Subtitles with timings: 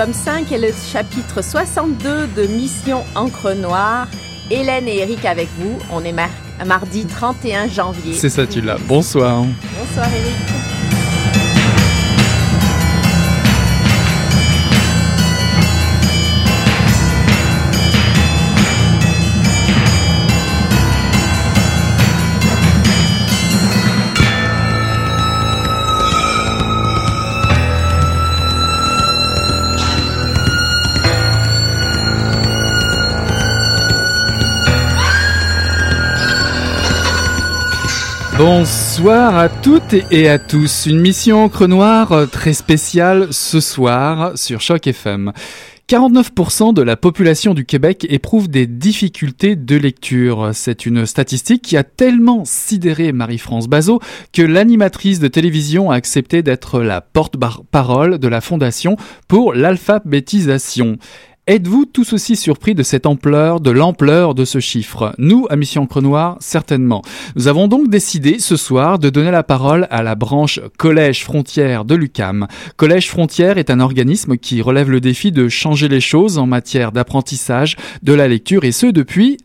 [0.00, 4.08] tome 5 et le chapitre 62 de Mission Encre Noire.
[4.50, 5.78] Hélène et Eric avec vous.
[5.92, 6.14] On est
[6.64, 8.14] mardi 31 janvier.
[8.14, 8.78] C'est ça, tu l'as.
[8.78, 9.44] Bonsoir.
[9.78, 10.49] Bonsoir, Eric.
[38.42, 40.86] Bonsoir à toutes et à tous.
[40.86, 45.32] Une mission encre noire très spéciale ce soir sur Choc FM.
[45.90, 50.52] 49% de la population du Québec éprouve des difficultés de lecture.
[50.54, 54.00] C'est une statistique qui a tellement sidéré Marie-France Bazot
[54.32, 58.96] que l'animatrice de télévision a accepté d'être la porte-parole de la Fondation
[59.28, 60.96] pour l'alphabétisation.
[61.46, 65.14] Êtes-vous tous aussi surpris de cette ampleur, de l'ampleur de ce chiffre?
[65.18, 67.02] Nous, à Mission Crenoir, certainement.
[67.34, 71.84] Nous avons donc décidé ce soir de donner la parole à la branche Collège Frontière
[71.84, 72.46] de l'UCAM.
[72.76, 76.92] Collège Frontière est un organisme qui relève le défi de changer les choses en matière
[76.92, 79.38] d'apprentissage de la lecture et ce depuis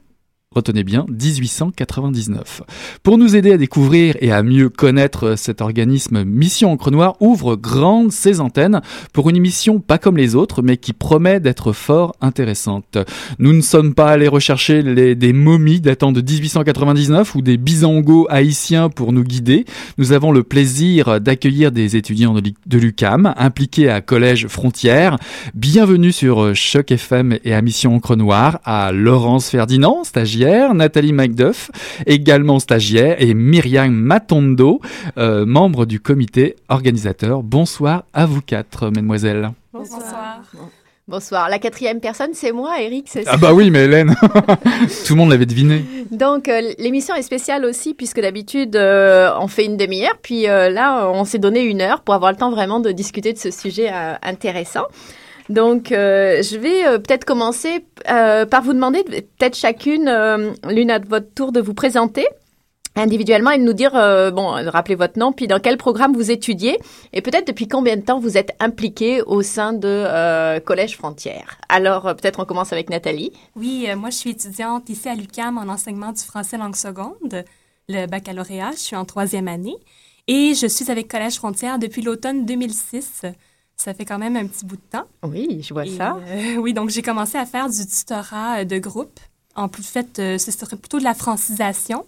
[0.55, 2.61] retenez bien, 1899.
[3.03, 7.57] Pour nous aider à découvrir et à mieux connaître cet organisme, Mission Encre Noire ouvre
[7.57, 12.15] grande ses antennes pour une émission pas comme les autres, mais qui promet d'être fort
[12.21, 12.97] intéressante.
[13.37, 14.81] Nous ne sommes pas allés rechercher
[15.15, 19.65] des momies datant de 1899 ou des bisangos haïtiens pour nous guider.
[19.97, 25.17] Nous avons le plaisir d'accueillir des étudiants de l'UCAM impliqués à Collège Frontière.
[25.53, 31.71] Bienvenue sur Choc FM et à Mission Encre Noire à Laurence Ferdinand, stagiaire Nathalie Macduff,
[32.05, 34.79] également stagiaire, et Myriam Matondo,
[35.17, 37.41] euh, membre du comité organisateur.
[37.41, 39.51] Bonsoir à vous quatre, mesdemoiselles.
[39.73, 40.41] Bonsoir.
[41.07, 41.49] Bonsoir.
[41.49, 43.09] La quatrième personne, c'est moi, Eric.
[43.27, 44.15] Ah bah oui, mais Hélène,
[45.05, 45.83] tout le monde l'avait deviné.
[46.11, 51.09] Donc euh, l'émission est spéciale aussi puisque d'habitude euh, on fait une demi-heure, puis là
[51.09, 53.91] on s'est donné une heure pour avoir le temps vraiment de discuter de ce sujet
[54.23, 54.85] intéressant.
[55.49, 60.05] Donc, euh, je vais euh, peut-être commencer euh, par vous demander, peut-être chacune,
[60.69, 62.27] l'une à votre tour, de vous présenter
[62.97, 63.91] individuellement et de nous dire,
[64.31, 66.79] bon, rappelez votre nom, puis dans quel programme vous étudiez
[67.11, 71.57] et peut-être depuis combien de temps vous êtes impliqué au sein de Collège Frontières.
[71.67, 73.33] Alors, peut-être on commence avec Nathalie.
[73.57, 77.43] Oui, moi je suis étudiante ici à l'UCAM en enseignement du français langue seconde,
[77.89, 78.71] le baccalauréat.
[78.71, 79.75] Je suis en troisième année
[80.29, 83.23] et je suis avec Collège Frontières depuis l'automne 2006.
[83.77, 85.05] Ça fait quand même un petit bout de temps.
[85.23, 86.17] Oui, je vois ça.
[86.27, 89.19] Euh, oui, donc j'ai commencé à faire du tutorat euh, de groupe.
[89.55, 92.05] En plus, fait, euh, ce serait plutôt de la francisation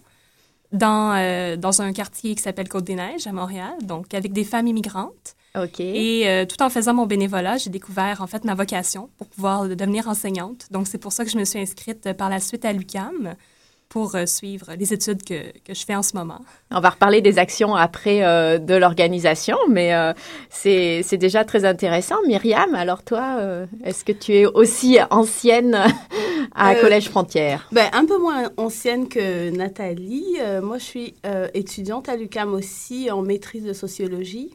[0.74, 5.36] dans, dans un quartier qui s'appelle Côte-des-Neiges à Montréal, donc avec des femmes immigrantes.
[5.58, 5.80] OK.
[5.80, 10.10] Et tout en faisant mon bénévolat, j'ai découvert en fait ma vocation pour pouvoir devenir
[10.10, 10.68] enseignante.
[10.70, 13.38] Donc c'est pour ça que je me suis inscrite par la suite à l'UCAM
[13.90, 16.40] pour euh, suivre les études que, que, je fais en ce moment.
[16.72, 20.14] On va reparler des actions après euh, de l'organisation, mais euh,
[20.50, 22.16] c'est déjà très intéressant.
[22.28, 23.40] Myriam, alors toi,
[23.84, 25.78] est-ce que tu es aussi ancienne
[26.56, 27.68] à Collège Frontière?
[27.72, 30.38] Ben, un peu moins ancienne que Nathalie.
[30.62, 31.14] moi, je suis
[31.54, 34.52] étudiante à l'UCAM aussi en maîtrise de sociologie.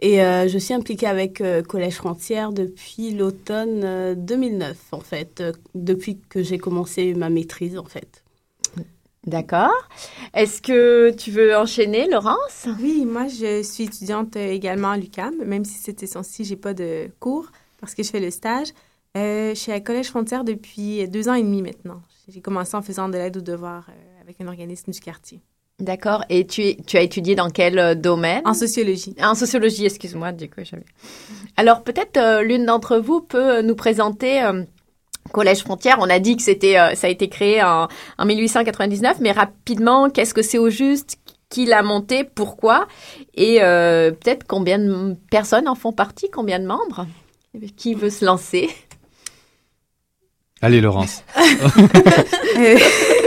[0.00, 5.42] Et je suis impliquée avec Collège Frontière depuis l'automne 2009, en fait,
[5.74, 8.23] depuis que j'ai commencé ma maîtrise, en fait.
[9.26, 9.88] D'accord.
[10.34, 12.66] Est-ce que tu veux enchaîner, Laurence?
[12.80, 17.08] Oui, moi, je suis étudiante également à l'UCAM, même si c'était censé, j'ai pas de
[17.20, 17.46] cours
[17.80, 18.68] parce que je fais le stage.
[19.16, 22.02] Euh, je suis à Collège Frontière depuis deux ans et demi maintenant.
[22.28, 25.40] J'ai commencé en faisant de l'aide aux devoirs euh, avec un organisme du quartier.
[25.78, 26.24] D'accord.
[26.28, 28.42] Et tu, tu as étudié dans quel euh, domaine?
[28.44, 29.14] En sociologie.
[29.22, 30.84] En sociologie, excuse-moi, du coup, j'avais.
[31.56, 34.42] Alors, peut-être l'une d'entre vous peut nous présenter
[35.32, 37.88] Collège Frontière, on a dit que c'était, euh, ça a été créé en,
[38.24, 41.18] 1899, mais rapidement, qu'est-ce que c'est au juste?
[41.48, 42.24] Qui l'a monté?
[42.24, 42.86] Pourquoi?
[43.34, 46.30] Et euh, peut-être combien de personnes en font partie?
[46.30, 47.06] Combien de membres?
[47.76, 48.70] Qui veut se lancer?
[50.60, 51.22] Allez, Laurence.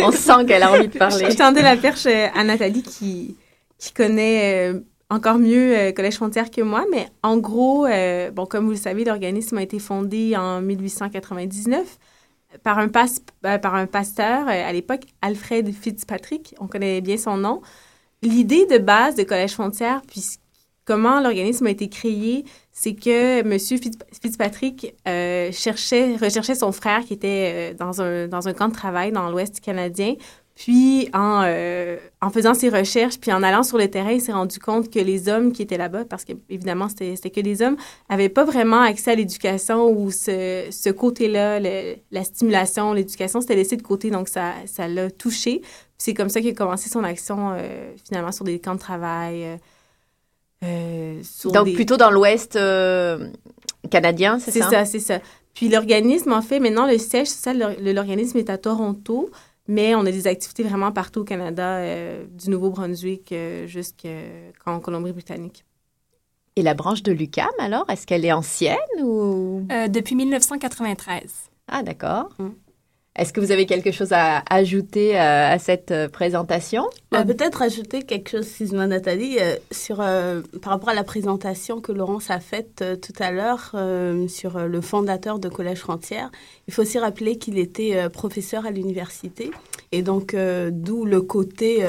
[0.02, 1.30] on sent qu'elle a envie de parler.
[1.30, 3.38] Je tendais la perche à Nathalie qui,
[3.78, 4.80] qui connaît euh,
[5.10, 8.78] encore mieux euh, Collège Frontière que moi, mais en gros, euh, bon, comme vous le
[8.78, 11.98] savez, l'organisme a été fondé en 1899
[12.64, 12.90] par un,
[13.46, 16.56] euh, par un pasteur à l'époque, Alfred Fitzpatrick.
[16.60, 17.62] On connaît bien son nom.
[18.22, 20.24] L'idée de base de Collège Frontière, puis
[20.84, 23.60] comment l'organisme a été créé, c'est que M.
[24.22, 29.30] Fitzpatrick cherchait, recherchait son frère qui était dans, un, dans un camp de travail dans
[29.30, 30.16] l'Ouest canadien
[30.58, 34.32] Puis, en, euh, en faisant ses recherches, puis en allant sur le terrain, il s'est
[34.32, 37.78] rendu compte que les hommes qui étaient là-bas, parce qu'évidemment, c'était que des hommes,
[38.10, 43.78] n'avaient pas vraiment accès à l'éducation ou ce, ce côté-là, la stimulation, l'éducation, c'était laissé
[43.78, 44.10] de côté.
[44.10, 45.62] Donc, ça ça l'a touché.
[46.00, 49.60] C'est comme ça qu'il a commencé son action, euh, finalement, sur des camps de travail.
[50.64, 51.22] Euh,
[51.54, 52.58] donc, plutôt dans l'Ouest
[53.92, 54.64] canadien, c'est ça?
[54.64, 55.20] C'est ça, c'est ça.
[55.54, 59.30] Puis l'organisme, en fait, maintenant, le siège, ça, l'organisme est à Toronto.
[59.68, 65.66] Mais on a des activités vraiment partout au Canada, euh, du Nouveau-Brunswick euh, jusqu'en Colombie-Britannique.
[66.56, 69.68] Et la branche de l'UCAM, alors, est-ce qu'elle est ancienne ou...
[69.72, 71.52] Euh, depuis 1993.
[71.68, 72.30] Ah, d'accord.
[72.40, 72.56] Hum.
[73.18, 76.88] Est-ce que vous avez quelque chose à ajouter euh, à, cette euh, présentation?
[77.10, 82.30] Peut-être ajouter quelque chose, excuse-moi Nathalie, euh, sur, par rapport à la présentation que Laurence
[82.30, 83.76] a faite tout à l'heure
[84.28, 86.30] sur le fondateur de Collège Frontière.
[86.68, 89.50] Il faut aussi rappeler qu'il était professeur à l'université
[89.92, 91.84] et donc d'où le côté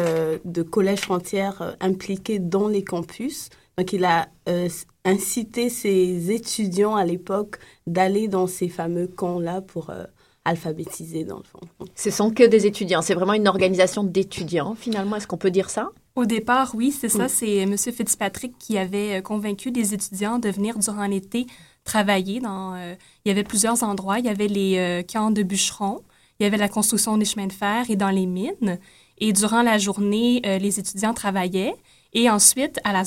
[0.45, 3.51] de Collège Frontière impliqué dans les campus.
[3.77, 4.29] Donc il a
[5.05, 9.93] incité ses étudiants à l'époque d'aller dans ces fameux camps-là pour
[10.49, 11.61] alphabétisés dans le fond.
[11.95, 13.03] Ce sont que des étudiants.
[13.03, 15.17] C'est vraiment une organisation d'étudiants finalement.
[15.17, 15.91] Est-ce qu'on peut dire ça?
[16.17, 17.29] Au départ, oui, c'est ça.
[17.29, 17.77] C'est M.
[17.77, 21.47] Fitzpatrick qui avait euh, convaincu des étudiants de venir durant l'été
[21.85, 22.75] travailler dans.
[22.75, 24.19] Euh, il y avait plusieurs endroits.
[24.19, 26.01] Il y avait les euh, camps de bûcherons,
[26.41, 28.79] il y avait la construction des chemins de fer et dans les mines.
[29.19, 31.75] Et durant la journée, les étudiants travaillaient.
[32.13, 33.01] Et ensuite, à la,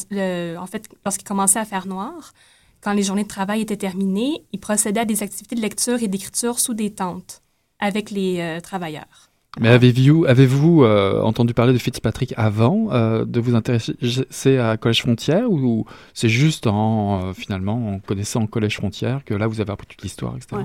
[0.61, 2.33] en fait, lorsqu'il commençait à faire noir,
[2.81, 6.07] quand les journées de travail étaient terminées, ils procédaient à des activités de lecture et
[6.07, 7.41] d'écriture sous des tentes
[7.79, 9.29] avec les euh, travailleurs.
[9.59, 15.01] Mais avez-vous avez euh, entendu parler de Fitzpatrick avant euh, de vous intéresser à Collège
[15.01, 19.87] Frontière ou c'est juste en finalement en connaissant Collège Frontière que là vous avez appris
[19.87, 20.63] toute l'histoire, etc.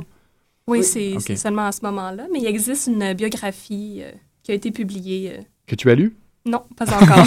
[0.69, 4.03] Oui, c'est seulement à ce moment-là, mais il existe une biographie
[4.45, 5.41] qui a été publiée.
[5.67, 6.17] Que tu as lue?
[6.47, 7.25] Non, pas encore.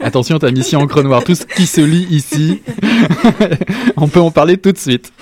[0.02, 1.22] Attention, ta mission encre noire.
[1.22, 2.62] Tout ce qui se lit ici,
[3.96, 5.12] on peut en parler tout de suite.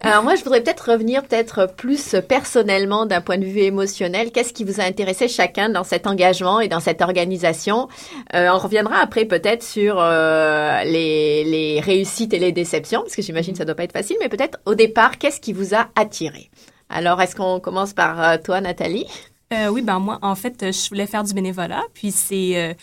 [0.00, 4.30] Alors moi, je voudrais peut-être revenir peut-être plus personnellement d'un point de vue émotionnel.
[4.30, 7.88] Qu'est-ce qui vous a intéressé chacun dans cet engagement et dans cette organisation?
[8.32, 13.22] Euh, On reviendra après peut-être sur euh, les, les réussites et les déceptions, parce que
[13.22, 15.88] j'imagine que ça doit pas être facile, mais peut-être au départ, qu'est-ce qui vous a
[15.96, 16.50] attiré?
[16.88, 19.06] Alors, est-ce qu'on commence par euh, toi, Nathalie?
[19.52, 22.74] Euh, oui, ben moi, en fait, je voulais faire du bénévolat, puis c'est euh,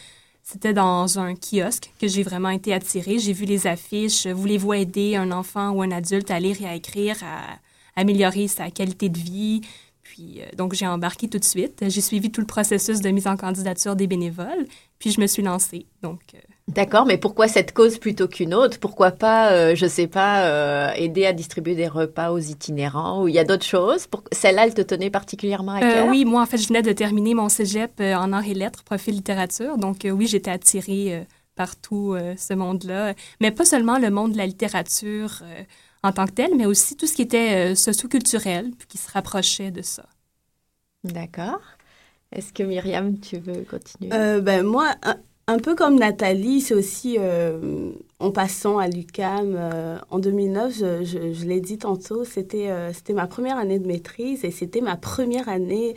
[0.43, 3.19] c'était dans un kiosque que j'ai vraiment été attirée.
[3.19, 4.27] J'ai vu les affiches.
[4.27, 7.59] Voulez-vous aider un enfant ou un adulte à lire et à écrire, à
[7.99, 9.61] améliorer sa qualité de vie?
[10.03, 11.83] Puis, euh, donc, j'ai embarqué tout de suite.
[11.87, 14.67] J'ai suivi tout le processus de mise en candidature des bénévoles,
[14.99, 15.85] puis je me suis lancée.
[16.01, 16.35] Donc,
[16.69, 18.79] D'accord, mais pourquoi cette cause plutôt qu'une autre?
[18.79, 23.27] Pourquoi pas, euh, je sais pas, euh, aider à distribuer des repas aux itinérants ou
[23.27, 24.07] il y a d'autres choses?
[24.07, 24.23] Pour...
[24.31, 26.07] Celle-là, elle te tenait particulièrement à euh, cœur?
[26.07, 29.13] Oui, moi, en fait, je venais de terminer mon cégep en arts et lettres, profil
[29.15, 29.77] littérature.
[29.77, 33.13] Donc, oui, j'étais attirée par tout ce monde-là.
[33.41, 35.43] Mais pas seulement le monde de la littérature
[36.01, 39.81] en tant que tel, mais aussi tout ce qui était socio-culturel, qui se rapprochait de
[39.81, 40.05] ça.
[41.03, 41.59] D'accord.
[42.31, 44.09] Est-ce que Myriam, tu veux continuer?
[44.41, 44.87] Ben, Moi,
[45.47, 51.33] un peu comme Nathalie, c'est aussi euh, en passant à l'UCAM euh, en 2009, je,
[51.33, 54.95] je, l'ai dit tantôt, c'était euh, c'était ma première année de maîtrise et c'était ma
[54.95, 55.95] première année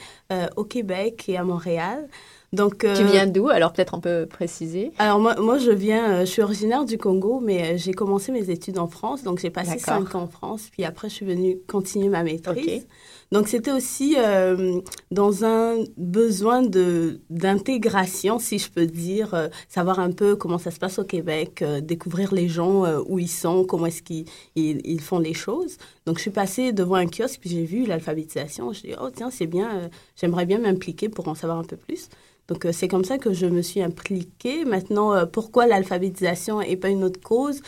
[0.56, 2.08] au Québec et à Montréal.
[2.52, 3.48] Donc, tu viens d'où?
[3.48, 4.92] Alors peut-être on peut préciser.
[4.98, 8.78] Alors moi, moi je viens, je suis originaire du Congo, mais j'ai commencé mes études
[8.78, 12.08] en France, donc j'ai passé cinq ans en France, puis après je suis venue continuer
[12.08, 12.86] ma maîtrise.
[13.32, 14.80] Donc c'était aussi euh,
[15.10, 20.70] dans un besoin de d'intégration, si je peux dire, euh, savoir un peu comment ça
[20.70, 25.00] se passe au Québec, euh, découvrir les gens où ils sont, comment est-ce qu'ils ils,
[25.00, 25.76] font les choses.
[26.06, 28.72] Donc je suis passée devant un kiosque puis j'ai vu l'alphabétisation.
[28.72, 32.08] Je dis oh tiens c'est bien, j'aimerais bien m'impliquer pour en savoir un peu plus.
[32.48, 34.64] Donc c'est comme ça que je me suis impliquée.
[34.64, 37.60] Maintenant pourquoi l'alphabétisation et pas une autre cause?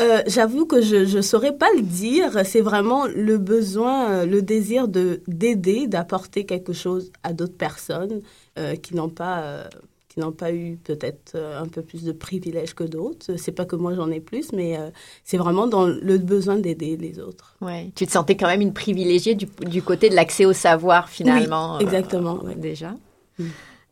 [0.00, 2.46] Euh, j'avoue que je ne saurais pas le dire.
[2.46, 8.22] C'est vraiment le besoin, euh, le désir de d'aider, d'apporter quelque chose à d'autres personnes
[8.58, 9.68] euh, qui n'ont pas
[10.08, 13.36] qui n'ont pas eu peut-être un peu plus de privilèges que d'autres.
[13.36, 14.78] C'est pas que moi j'en ai plus, mais
[15.24, 17.56] c'est vraiment dans le besoin d'aider les autres.
[17.62, 17.90] Ouais.
[17.94, 21.76] Tu te sentais quand même une privilégiée du, du côté de l'accès au savoir finalement.
[21.78, 22.42] Oui, exactement.
[22.56, 22.94] Déjà.
[23.38, 23.44] Mm.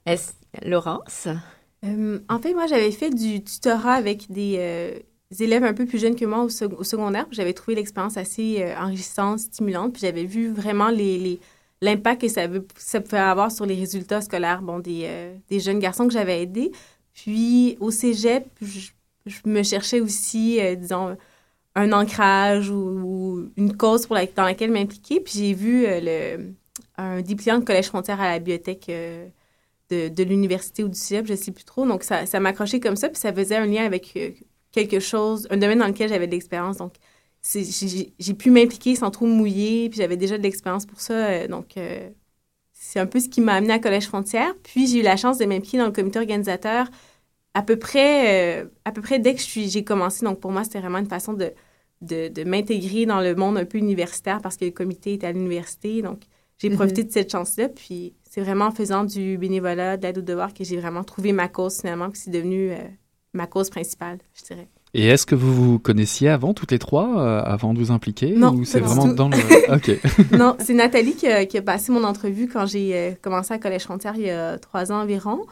[0.04, 0.33] Est-ce
[0.66, 1.28] Laurence?
[1.83, 6.17] En fait, moi j'avais fait du tutorat avec des des élèves un peu plus jeunes
[6.17, 7.27] que moi au, secondaire.
[7.31, 9.93] J'avais trouvé l'expérience assez euh, enrichissante, stimulante.
[9.93, 10.91] Puis j'avais vu vraiment
[11.81, 12.43] l'impact que ça,
[12.77, 16.73] ça, pouvait avoir sur les résultats scolaires euh, des jeunes garçons que j'avais aidés.
[17.15, 18.91] Puis au cégep, je,
[19.45, 21.17] me cherchais aussi, euh, disons,
[21.77, 25.21] un ancrage ou, une cause dans laquelle m'impliquer.
[25.21, 25.87] Puis j'ai vu
[26.97, 28.91] un diplôme de Collège Frontière à la bibliothèque
[29.91, 31.87] de, l'université ou du cégep, je ne sais plus trop.
[31.87, 34.17] Donc, ça, m'accrochait comme ça, puis ça faisait un lien avec
[34.73, 36.77] quelque chose, un domaine dans lequel j'avais de l'expérience.
[36.79, 36.95] Donc,
[37.43, 41.15] j'ai pu m'impliquer sans trop mouiller, puis j'avais déjà de l'expérience pour ça.
[41.15, 42.11] Euh, donc, euh,
[42.73, 44.55] c'est un peu ce qui m'a amené à Collège Frontière.
[44.62, 46.89] Puis, j'ai eu la chance de m'impliquer dans le comité organisateur
[47.55, 50.25] à peu près, à peu près dès que j'ai commencé.
[50.25, 51.53] Donc, pour moi, c'était vraiment une façon de,
[52.00, 55.33] de, de m'intégrer dans le monde un peu universitaire parce que le comité était à
[55.33, 56.03] l'université.
[56.03, 56.23] Donc,
[56.59, 56.75] j'ai mm-hmm.
[56.75, 57.69] profité de cette chance-là.
[57.69, 61.33] Puis, c'est vraiment en faisant du bénévolat, de l'aide au devoir que j'ai vraiment trouvé
[61.33, 62.73] ma cause finalement, que c'est devenu
[63.33, 64.69] ma cause principale, je dirais.
[64.93, 68.33] Et est-ce que vous vous connaissiez avant, toutes les trois, euh, avant de vous impliquer?
[68.33, 69.37] Non, ou c'est vraiment dans le...
[69.75, 70.37] OK.
[70.37, 74.15] non, c'est Nathalie qui a, passé mon entrevue quand j'ai euh, commencé à Collège Frontière
[74.17, 75.47] il y a trois ans environ.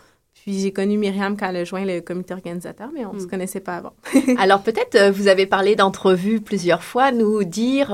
[0.49, 3.27] Puis j'ai connu Myriam quand elle a joint le comité organisateur, mais on ne se
[3.27, 3.29] hmm.
[3.29, 3.93] connaissait pas avant.
[4.39, 7.89] Alors peut-être, euh, vous avez parlé d'entrevue plusieurs fois, nous dire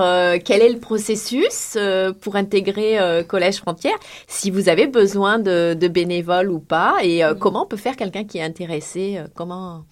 [0.44, 1.76] quel est le processus
[2.20, 7.36] pour intégrer Collège Frontière, si vous avez besoin de, de bénévoles ou pas, et hmm.
[7.40, 9.82] comment peut faire quelqu'un qui est intéressé, comment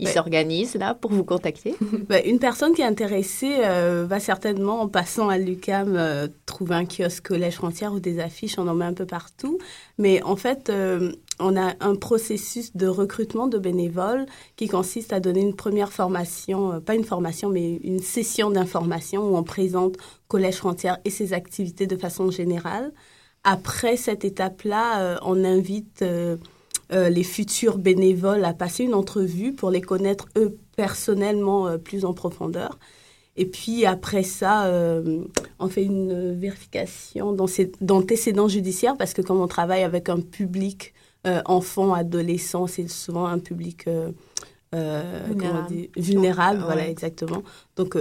[0.00, 1.74] il s'organise là pour vous contacter
[2.08, 6.76] bah, Une personne qui est intéressée euh, va certainement, en passant à l'UCAM, euh, trouver
[6.76, 9.58] un kiosque collège frontière ou des affiches, on en met un peu partout.
[9.98, 14.26] Mais en fait, euh, on a un processus de recrutement de bénévoles
[14.56, 19.36] qui consiste à donner une première formation, pas une formation, mais une session d'information où
[19.36, 19.96] on présente
[20.28, 22.92] Collège Frontière et ses activités de façon générale.
[23.42, 26.04] Après cette étape-là, on invite
[26.90, 32.06] euh, les futurs bénévoles à passer une entrevue pour les connaître eux personnellement euh, plus
[32.06, 32.78] en profondeur.
[33.36, 35.22] Et puis après ça, euh,
[35.58, 37.36] on fait une vérification
[37.80, 40.94] d'antécédents judiciaires parce que comme on travaille avec un public
[41.44, 43.84] enfant, adolescent, c'est souvent un public
[44.72, 45.88] vulnérable.
[45.94, 47.42] vulnérable voilà, exactement.
[47.76, 47.98] Donc,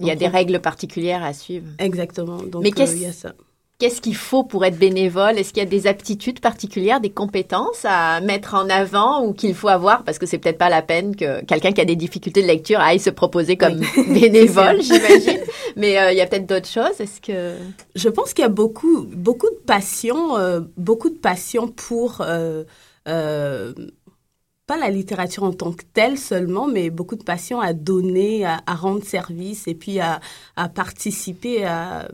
[0.00, 1.66] il y a des règles particulières à suivre.
[1.78, 2.42] Exactement.
[2.42, 2.96] Donc, Mais qu'est-ce...
[2.96, 3.34] il y a ça
[3.80, 5.36] Qu'est-ce qu'il faut pour être bénévole?
[5.36, 9.52] Est-ce qu'il y a des aptitudes particulières, des compétences à mettre en avant ou qu'il
[9.52, 10.04] faut avoir?
[10.04, 12.78] Parce que c'est peut-être pas la peine que quelqu'un qui a des difficultés de lecture
[12.78, 15.40] aille se proposer comme bénévole, j'imagine.
[15.74, 17.00] Mais euh, il y a peut-être d'autres choses.
[17.00, 17.56] Est-ce que
[17.96, 22.62] Je pense qu'il y a beaucoup, beaucoup de passion, euh, beaucoup de passion pour euh,
[23.04, 28.60] pas la littérature en tant que telle seulement, mais beaucoup de passion à donner, à,
[28.66, 30.20] à rendre service et puis à,
[30.54, 32.08] à participer à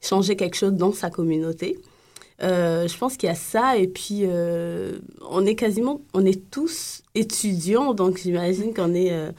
[0.00, 1.78] changer quelque chose dans sa communauté.
[2.42, 6.50] Euh, je pense qu'il y a ça et puis euh, on est quasiment, on est
[6.50, 9.30] tous étudiants, donc j'imagine qu'on est, euh,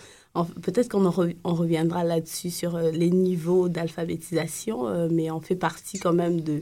[0.62, 1.06] peut-être qu'on
[1.44, 6.62] on reviendra là-dessus sur les niveaux d'alphabétisation, mais on fait partie quand même de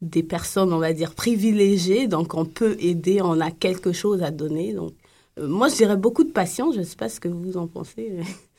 [0.00, 4.30] des personnes, on va dire privilégiées, donc on peut aider, on a quelque chose à
[4.30, 4.72] donner.
[4.72, 4.92] Donc
[5.38, 8.20] moi je dirais beaucoup de patience, je ne sais pas ce que vous en pensez.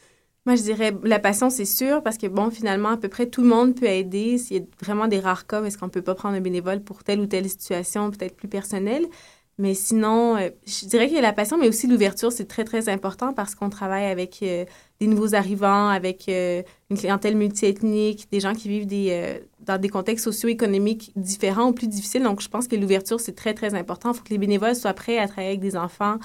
[0.47, 3.43] Moi, je dirais la passion, c'est sûr, parce que, bon, finalement, à peu près tout
[3.43, 4.39] le monde peut aider.
[4.39, 6.81] S'il y a vraiment des rares cas, est-ce qu'on ne peut pas prendre un bénévole
[6.81, 9.05] pour telle ou telle situation, peut-être plus personnelle.
[9.59, 13.33] Mais sinon, euh, je dirais que la passion, mais aussi l'ouverture, c'est très, très important
[13.33, 14.65] parce qu'on travaille avec euh,
[14.99, 19.89] des nouveaux arrivants, avec euh, une clientèle multiethnique, des gens qui vivent des, dans des
[19.89, 22.23] contextes socio-économiques différents ou plus difficiles.
[22.23, 24.11] Donc, je pense que l'ouverture, c'est très, très important.
[24.13, 26.17] Il faut que les bénévoles soient prêts à travailler avec des enfants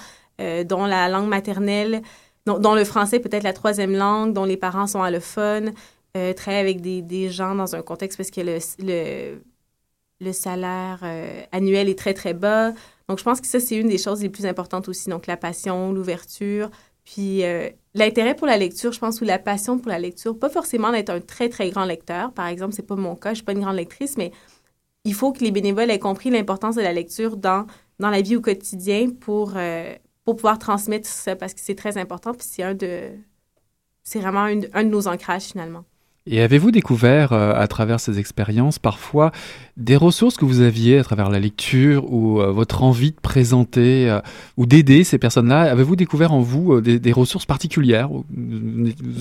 [0.66, 2.02] dont la langue maternelle
[2.46, 5.72] dont, le français peut être la troisième langue, dont les parents sont allophones,
[6.16, 9.40] euh, travailler avec des, des, gens dans un contexte parce que le, le,
[10.20, 12.72] le salaire euh, annuel est très, très bas.
[13.08, 15.10] Donc, je pense que ça, c'est une des choses les plus importantes aussi.
[15.10, 16.70] Donc, la passion, l'ouverture,
[17.04, 20.38] puis euh, l'intérêt pour la lecture, je pense, ou la passion pour la lecture.
[20.38, 22.32] Pas forcément d'être un très, très grand lecteur.
[22.32, 24.32] Par exemple, c'est pas mon cas, je suis pas une grande lectrice, mais
[25.04, 27.66] il faut que les bénévoles aient compris l'importance de la lecture dans,
[28.00, 29.94] dans la vie au quotidien pour, euh,
[30.26, 32.34] pour pouvoir transmettre ça parce que c'est très important.
[32.34, 33.02] Puis c'est un de.
[34.02, 35.84] C'est vraiment un, de nos ancrages finalement.
[36.28, 39.30] Et avez-vous découvert euh, à travers ces expériences parfois
[39.76, 44.10] des ressources que vous aviez à travers la lecture ou euh, votre envie de présenter
[44.10, 44.20] euh,
[44.56, 45.62] ou d'aider ces personnes-là?
[45.62, 48.10] Avez-vous découvert en vous des, ressources particulières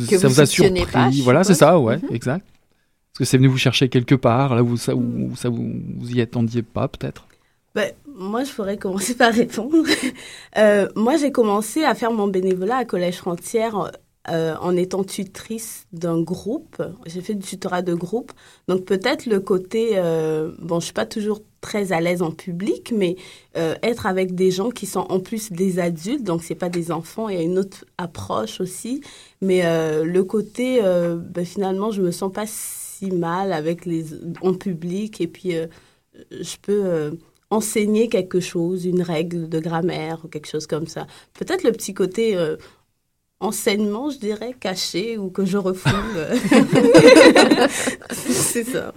[0.09, 0.85] que Ça vous, a surpris?
[0.91, 2.15] pas, Voilà, c'est ça, ouais, mm-hmm.
[2.15, 2.47] exact.
[2.47, 6.11] Est-ce que c'est venu vous chercher quelque part là où ça, où, ça vous, vous
[6.11, 7.27] y attendiez pas peut-être?
[7.75, 9.85] Ben, moi, je pourrais commencer par répondre.
[10.57, 13.91] euh, moi, j'ai commencé à faire mon bénévolat à Collège Frontière
[14.29, 16.81] euh, en étant tutrice d'un groupe.
[17.05, 18.31] J'ai fait du tutorat de groupe.
[18.69, 19.91] Donc, peut-être le côté...
[19.95, 23.17] Euh, bon, je suis pas toujours très à l'aise en public, mais
[23.57, 26.91] euh, être avec des gens qui sont en plus des adultes, donc c'est pas des
[26.91, 29.01] enfants, il y a une autre approche aussi.
[29.41, 29.63] Mais
[30.03, 34.05] le côté, ben, finalement, je me sens pas si mal avec les
[34.41, 35.53] en public et puis
[36.31, 37.17] je peux
[37.49, 41.07] enseigner quelque chose, une règle de grammaire ou quelque chose comme ça.
[41.33, 42.57] Peut-être le petit côté euh,
[43.39, 45.93] enseignement, je dirais, caché ou que je refoule.
[48.11, 48.93] c'est ça.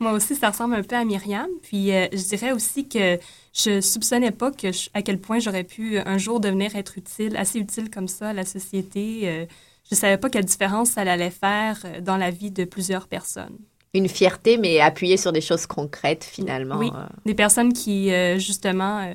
[0.00, 1.48] Moi aussi, ça ressemble un peu à Myriam.
[1.62, 3.18] Puis euh, je dirais aussi que
[3.52, 7.58] je soupçonnais pas que à quel point j'aurais pu un jour devenir être utile, assez
[7.58, 9.20] utile comme ça à la société.
[9.24, 9.46] Euh,
[9.90, 13.58] je savais pas quelle différence ça allait faire euh, dans la vie de plusieurs personnes.
[13.94, 16.76] Une fierté, mais appuyée sur des choses concrètes finalement.
[16.78, 16.90] Oui,
[17.24, 19.14] des personnes qui justement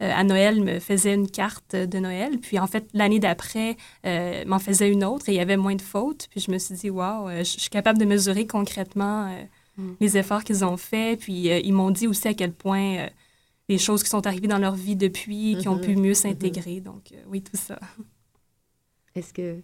[0.00, 3.76] à Noël me faisaient une carte de Noël, puis en fait l'année d'après
[4.46, 6.26] m'en faisait une autre et il y avait moins de fautes.
[6.30, 9.30] Puis je me suis dit waouh, je suis capable de mesurer concrètement
[9.80, 9.92] Mm.
[10.00, 11.20] les efforts qu'ils ont faits.
[11.20, 13.08] Puis euh, ils m'ont dit aussi à quel point euh,
[13.68, 16.00] les choses qui sont arrivées dans leur vie depuis, qui ont pu Mm-hmm.
[16.00, 16.80] mieux s'intégrer.
[16.80, 17.78] Donc, euh, oui, tout ça.
[19.14, 19.60] Est-ce que.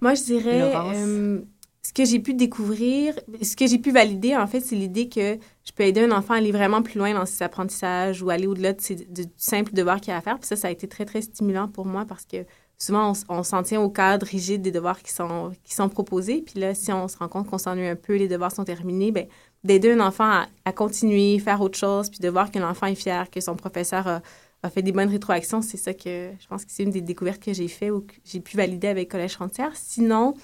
[0.00, 1.40] Moi, je dirais, euh,
[1.86, 5.36] ce que j'ai pu découvrir, ce que j'ai pu valider, en fait, c'est l'idée que
[5.64, 8.46] je peux aider un enfant à aller vraiment plus loin dans ses apprentissages ou aller
[8.46, 10.38] au-delà de du simple devoir qu'il a à faire.
[10.38, 12.46] Puis ça, ça a été très, très stimulant pour moi parce que
[12.78, 16.42] souvent, on, s'en tient au cadre rigide des devoirs qui sont, qui sont proposés.
[16.42, 19.12] Puis là, si on se rend compte qu'on s'ennuie un peu, les devoirs sont terminés,
[19.12, 19.26] ben
[19.62, 23.30] d'aider un enfant à, continuer, faire autre chose, puis de voir que l'enfant est fier,
[23.30, 24.22] que son professeur a,
[24.62, 27.42] a fait des bonnes rétroactions, c'est ça que je pense que c'est une des découvertes
[27.42, 29.72] que j'ai fait ou que j'ai pu valider avec Collège Frontière.
[29.74, 30.34] Sinon,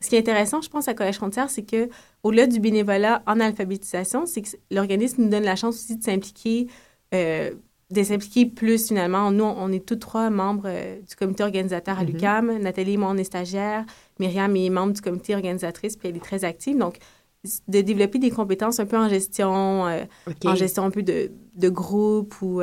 [0.00, 1.88] ce qui est intéressant, je pense, à Collège Frontière, c'est que
[2.22, 6.66] au-delà du bénévolat en alphabétisation, c'est que l'organisme nous donne la chance aussi de s'impliquer,
[7.14, 7.50] euh,
[7.90, 9.30] de s'impliquer plus finalement.
[9.30, 12.08] Nous, on est tous trois membres euh, du comité organisateur à Mhm.
[12.10, 12.58] l'UCAM.
[12.58, 13.84] Nathalie et moi, on est stagiaires.
[14.18, 16.76] Myriam est membre du comité organisatrice, puis elle est très active.
[16.76, 16.98] Donc,
[17.68, 20.04] de développer des compétences un peu en gestion, euh,
[20.44, 22.60] en gestion un peu de, de groupe ou...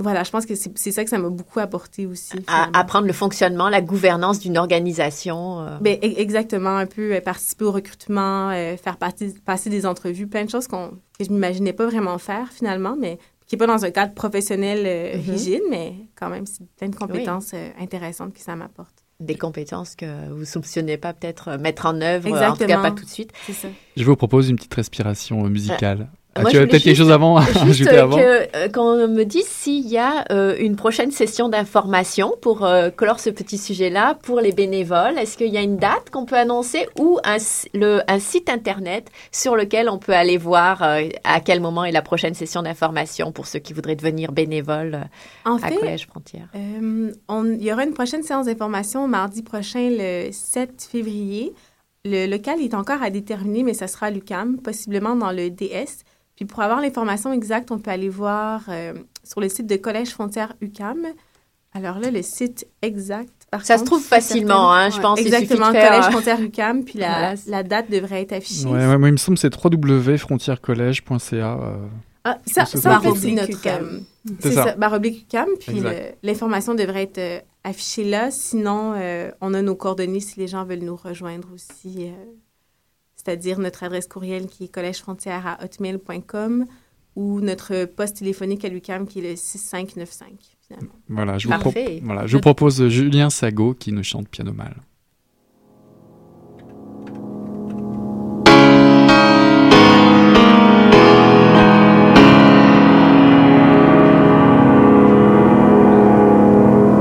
[0.00, 2.32] voilà, je pense que c'est ça que ça m'a beaucoup apporté aussi.
[2.46, 5.60] À- apprendre le fonctionnement, la gouvernance d'une organisation.
[5.62, 5.78] euh.
[5.80, 10.26] Ben, e- exactement, un peu euh, participer au recrutement, euh, faire partie, passer des entrevues,
[10.26, 13.66] plein de choses qu'on, que je m'imaginais pas vraiment faire finalement, mais qui n'est pas
[13.66, 15.30] dans un cadre professionnel euh, Mhm.
[15.30, 18.94] rigide, mais quand même, c'est plein de compétences euh, intéressantes que ça m'apporte.
[19.18, 22.82] des compétences que vous soupçonnez pas peut-être mettre en œuvre, euh, en tout cas Exactement.
[22.82, 23.32] pas tout de suite.
[23.46, 23.68] C'est ça.
[23.96, 26.08] Je vous propose une petite respiration euh, musicale.
[26.36, 28.68] Ah, moi, tu avais peut-être quelque juste- chose avant à Juste ajouter avant que, euh,
[28.68, 33.30] qu'on me dise s'il y a euh, une prochaine session d'information pour euh, clore ce
[33.30, 35.18] petit sujet-là pour les bénévoles.
[35.18, 38.48] Est-ce qu'il y a une date qu'on peut annoncer ou un, s- le, un site
[38.48, 42.62] internet sur lequel on peut aller voir euh, à quel moment est la prochaine session
[42.62, 45.00] d'information pour ceux qui voudraient devenir bénévoles
[45.44, 46.46] En à fait, Collège Frontière?
[46.54, 51.52] Euh, on- il y aura une prochaine séance d'information mardi prochain, le 7 février.
[52.04, 56.04] Le local est encore à déterminer, mais ça sera à l'UCAM, possiblement dans le DS.
[56.40, 60.08] Puis pour avoir l'information exacte, on peut aller voir euh, sur le site de Collège
[60.08, 61.06] Frontière UCAM.
[61.74, 65.20] Alors là, le site exact, par Ça se trouve facilement, hein, je pense.
[65.20, 68.64] Exactement, faire, Collège euh, Frontière UCAM, puis la, la date devrait être affichée.
[68.64, 71.58] Ouais, ouais, moi, il me semble que c'est www.frontierecollège.ca.
[71.60, 71.76] euh,
[72.24, 73.18] Ah, ça, Ça, ça, en c'est fait, cool.
[73.18, 73.68] c'est notre...
[73.68, 73.98] Euh,
[74.40, 74.64] C'est ça.
[74.64, 75.82] ça, barre oblique UQAM, puis
[76.22, 78.30] l'information devrait être euh, affichée là.
[78.30, 82.10] Sinon, euh, on a nos coordonnées si les gens veulent nous rejoindre aussi.
[83.22, 86.64] C'est-à-dire notre adresse courriel qui est collègefrontière à hotmail.com
[87.16, 90.28] ou notre poste téléphonique à l'UQAM qui est le 6595,
[90.66, 90.92] finalement.
[91.08, 94.74] Voilà, je vous, pro- voilà, je vous propose Julien Sago qui nous chante Piano Mal.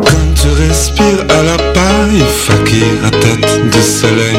[0.05, 4.37] Quand tu respires à la paille, fakir à tête de soleil,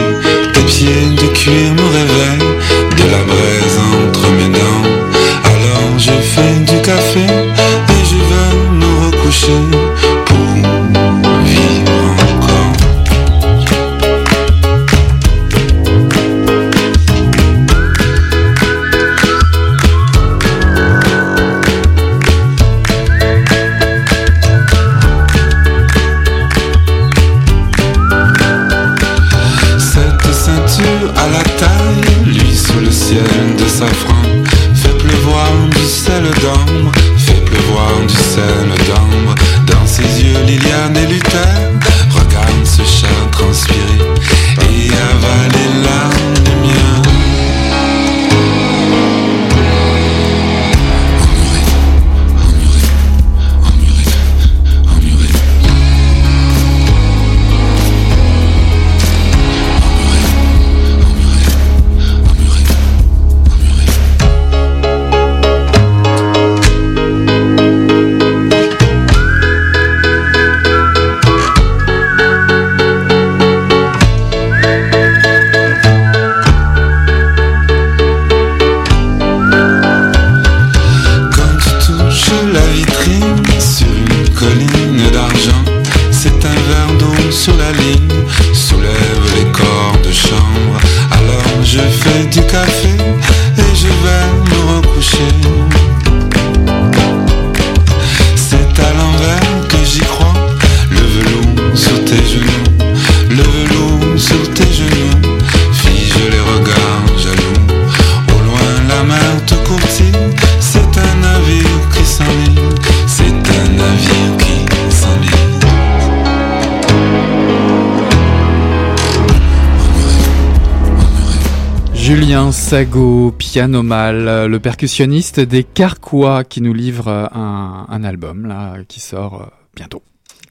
[122.30, 128.76] Julien Sago, piano mal, le percussionniste des Carquois qui nous livre un, un album là
[128.86, 130.00] qui sort euh, bientôt.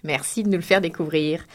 [0.03, 1.45] Merci de nous le faire découvrir.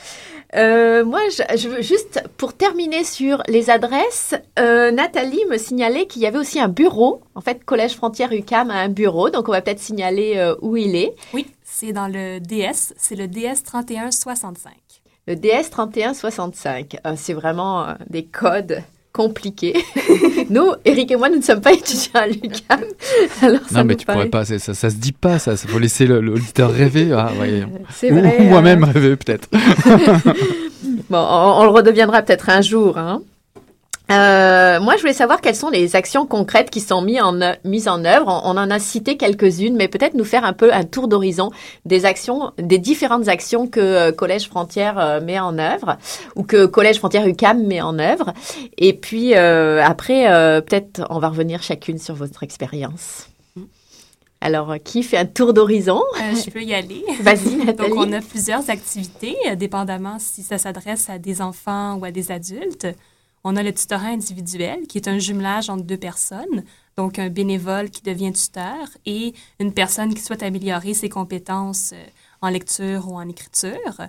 [0.56, 6.06] Euh, moi, je, je, veux juste pour terminer sur les adresses, euh, Nathalie me signalait
[6.06, 7.20] qu'il y avait aussi un bureau.
[7.34, 10.78] En fait, Collège Frontière UCAM a un bureau, donc on va peut-être signaler euh, où
[10.78, 11.14] il est.
[11.34, 14.72] Oui, c'est dans le DS, c'est le DS 3165.
[15.26, 18.82] Le DS 3165, euh, c'est vraiment euh, des codes
[19.14, 19.74] compliqués.
[20.50, 22.81] nous, Eric et moi, nous ne sommes pas étudiants à l'UCAM.
[23.42, 25.53] Alors ça Non, mais tu paraît- pourrais pas, c'est- ça, ça se dit pas, ça.
[25.53, 27.12] Il faut laisser l'auditeur rêver.
[27.16, 27.62] Ah, ouais.
[27.94, 28.37] C'est Ou, vrai.
[28.40, 29.48] ou euh, moi-même rêver, peut-être.
[31.11, 32.98] Bon, on, on le redeviendra peut-être un jour.
[32.98, 33.22] Hein.
[34.14, 37.88] Euh, moi, je voulais savoir quelles sont les actions concrètes qui sont mises en, mises
[37.88, 38.29] en œuvre.
[38.29, 41.50] On, on en a cité quelques-unes, mais peut-être nous faire un peu un tour d'horizon
[41.85, 45.98] des actions, des différentes actions que euh, Collège Frontière euh, met en œuvre
[46.37, 48.33] ou que Collège Frontière UCAM met en œuvre.
[48.79, 50.24] Et puis après,
[50.62, 53.29] peut-être on va revenir chacune sur votre expérience.
[54.44, 56.03] Alors, qui fait un tour d'horizon?
[56.20, 57.03] Euh, je peux y aller.
[57.22, 57.88] Vas-y, Nathalie.
[57.88, 62.31] Donc, on a plusieurs activités, dépendamment si ça s'adresse à des enfants ou à des
[62.31, 62.87] adultes.
[63.46, 66.64] On a le tutorat individuel, qui est un jumelage entre deux personnes,
[66.96, 72.07] donc un bénévole qui devient tuteur et une personne qui souhaite améliorer ses compétences euh,
[72.40, 74.00] en lecture ou en écriture.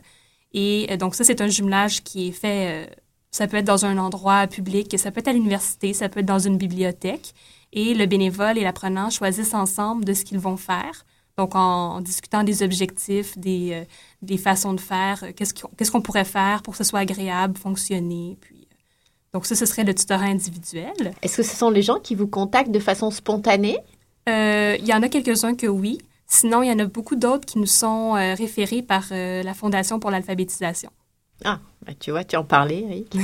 [0.53, 2.95] Et euh, donc, ça, c'est un jumelage qui est fait, euh,
[3.29, 6.25] ça peut être dans un endroit public, ça peut être à l'université, ça peut être
[6.25, 7.33] dans une bibliothèque.
[7.73, 11.05] Et le bénévole et l'apprenant choisissent ensemble de ce qu'ils vont faire.
[11.37, 13.83] Donc, en, discutant des objectifs, des,
[14.21, 18.37] des façons de faire, qu'est-ce qu'on pourrait faire pour que ce soit agréable, fonctionner.
[18.39, 18.54] Puis,
[19.35, 21.13] donc, ça, ce serait le tutorat individuel.
[21.21, 23.77] Est-ce que ce sont les gens qui vous contactent de façon spontanée?
[24.29, 25.97] Euh, Il y en a quelques-uns que oui.
[26.25, 29.53] Sinon, il y en a beaucoup d'autres qui nous sont euh, référés par euh, la
[29.53, 30.89] Fondation pour l'alphabétisation.
[31.43, 33.17] Ah, ben, tu vois, tu en parlais, Eric.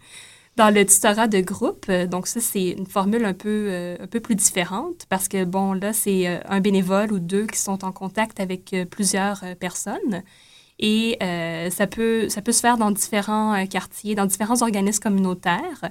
[0.56, 4.34] Dans le tutorat de groupe, donc ça, c'est une formule un peu, un peu plus
[4.34, 8.74] différente parce que, bon, là, c'est un bénévole ou deux qui sont en contact avec
[8.90, 10.24] plusieurs personnes.
[10.82, 15.00] Et euh, ça, peut, ça peut se faire dans différents euh, quartiers, dans différents organismes
[15.00, 15.90] communautaires.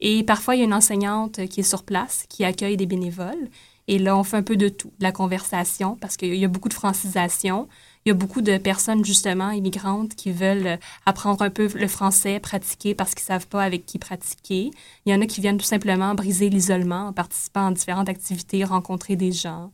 [0.00, 3.48] Et parfois, il y a une enseignante qui est sur place, qui accueille des bénévoles.
[3.86, 4.92] Et là, on fait un peu de tout.
[4.98, 7.68] De la conversation, parce qu'il y a beaucoup de francisation.
[8.04, 10.76] Il y a beaucoup de personnes, justement, immigrantes, qui veulent euh,
[11.06, 14.70] apprendre un peu le français, pratiquer parce qu'ils ne savent pas avec qui pratiquer.
[15.06, 18.64] Il y en a qui viennent tout simplement briser l'isolement en participant à différentes activités,
[18.64, 19.70] rencontrer des gens.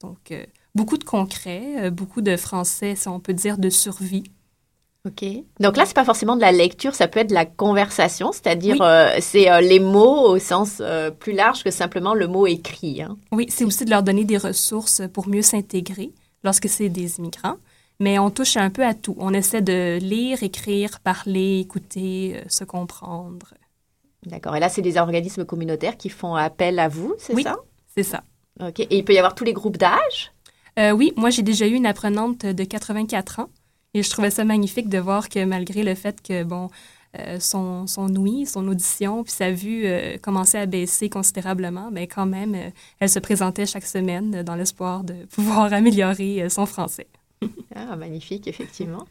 [0.00, 4.24] Donc, euh, beaucoup de concret, euh, beaucoup de français, si on peut dire, de survie.
[5.06, 5.22] OK.
[5.60, 8.76] Donc là, c'est pas forcément de la lecture, ça peut être de la conversation, c'est-à-dire
[8.80, 8.86] Oui.
[8.86, 13.02] euh, c'est euh, les mots au sens euh, plus large que simplement le mot écrit.
[13.02, 13.18] Hein.
[13.30, 16.10] Oui, c'est aussi de leur donner des ressources pour mieux s'intégrer
[16.42, 17.56] lorsque c'est des immigrants.
[18.00, 19.14] Mais on touche un peu à tout.
[19.18, 23.52] On essaie de lire, écrire, parler, écouter, se comprendre.
[24.26, 24.56] D'accord.
[24.56, 27.42] Et là, c'est des organismes communautaires qui font appel à vous, c'est Oui.
[27.44, 27.56] ça?
[27.94, 28.24] C'est ça.
[28.60, 28.80] OK.
[28.80, 30.32] Et il peut y avoir tous les groupes d'âge?
[30.78, 33.48] Euh, oui, moi j'ai déjà eu une apprenante de 84 ans
[33.94, 36.68] et je trouvais ça magnifique de voir que malgré le fait que bon
[37.18, 42.08] euh, son, son ouïe, son audition puis sa vue euh, commençait à baisser considérablement, mais
[42.08, 47.06] quand même euh, elle se présentait chaque semaine dans l'espoir de pouvoir améliorer son français.
[47.74, 49.06] Ah, magnifique, effectivement.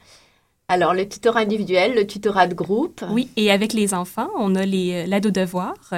[0.68, 3.06] Alors, le tutorat individuel, le tutorat de groupe.
[3.12, 5.94] Oui, et avec les enfants, on a les, l'aide aux devoirs.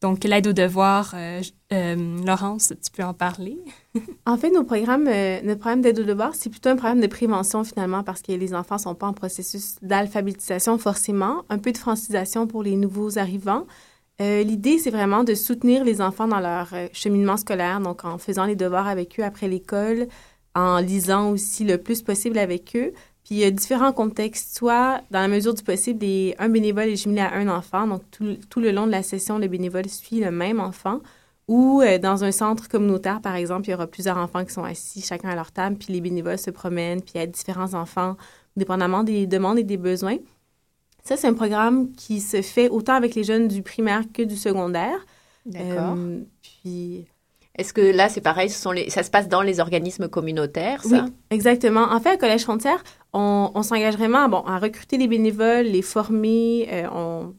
[0.00, 3.58] Donc l'aide aux devoirs, euh, euh, Laurence, tu peux en parler?
[4.26, 7.06] En fait, nos programmes, euh, notre programme d'aide aux devoirs, c'est plutôt un programme de
[7.08, 11.72] prévention finalement parce que les enfants ne sont pas en processus d'alphabétisation forcément, un peu
[11.72, 13.66] de francisation pour les nouveaux arrivants.
[14.20, 18.56] L'idée, c'est vraiment de soutenir les enfants dans leur cheminement scolaire, donc en faisant les
[18.56, 20.08] devoirs avec eux après l'école,
[20.56, 22.92] en lisant aussi le plus possible avec eux.
[23.28, 26.88] Puis il y a différents contextes, soit dans la mesure du possible, des- un bénévole
[26.88, 29.86] est jumelé à un enfant, donc tout, tout le long de la session, le bénévole
[29.86, 31.00] suit le même enfant.
[31.46, 34.64] Ou euh, dans un centre communautaire, par exemple, il y aura plusieurs enfants qui sont
[34.64, 38.16] assis, chacun à leur table, puis les bénévoles se promènent, puis aident différents enfants,
[38.56, 40.16] dépendamment des demandes et des besoins.
[41.04, 44.36] Ça, c'est un programme qui se fait autant avec les jeunes du primaire que du
[44.36, 45.04] secondaire.
[45.44, 45.96] D'accord.
[45.98, 47.06] Euh, puis,
[47.58, 48.88] Est-ce que là, c'est pareil, ce sont les...
[48.88, 51.82] ça se passe dans les organismes communautaires, ça oui, exactement.
[51.92, 55.82] En fait, à Collège Frontière, on, on s'engage vraiment bon, à recruter les bénévoles, les
[55.82, 57.34] former, euh, on,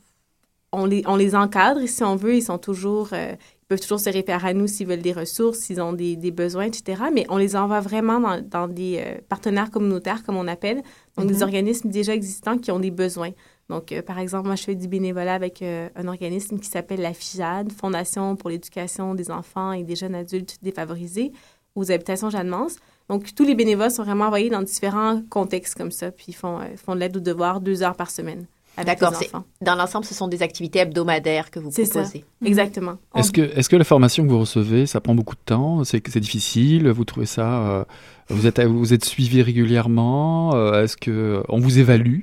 [0.72, 2.36] on, les, on les encadre, si on veut.
[2.36, 3.32] Ils sont toujours, euh,
[3.64, 6.32] ils peuvent toujours se référer à nous s'ils veulent des ressources, s'ils ont des, des
[6.32, 7.04] besoins, etc.
[7.14, 10.82] Mais on les envoie vraiment dans, dans des euh, partenaires communautaires, comme on appelle,
[11.18, 11.32] donc Mhm.
[11.32, 13.32] des organismes déjà existants qui ont des besoins.
[13.70, 17.02] Donc, euh, par exemple, moi, je fais du bénévolat avec euh, un organisme qui s'appelle
[17.02, 21.32] la FIJAD, Fondation pour l'éducation des enfants et des jeunes adultes défavorisés,
[21.76, 22.78] aux habitations Jeanne-Mance.
[23.10, 26.60] Donc, tous les bénévoles sont vraiment envoyés dans différents contextes comme ça, puis ils font,
[26.60, 28.46] euh, font de l'aide aux devoirs deux heures par semaine
[28.78, 29.44] avec D'accord.
[29.62, 32.00] Dans l'ensemble, ce sont des activités hebdomadaires que vous C'est ça.
[32.02, 32.24] proposez.
[32.46, 32.98] Exactement.
[33.16, 35.84] Est-ce que, est-ce que la formation que vous recevez, ça prend beaucoup de temps?
[35.84, 36.90] C'est c'est difficile?
[36.90, 37.84] Vous trouvez ça euh,
[38.30, 40.56] Vous êtes vous êtes suivi régulièrement?
[40.56, 42.22] Euh, Est-ce que on vous évalue?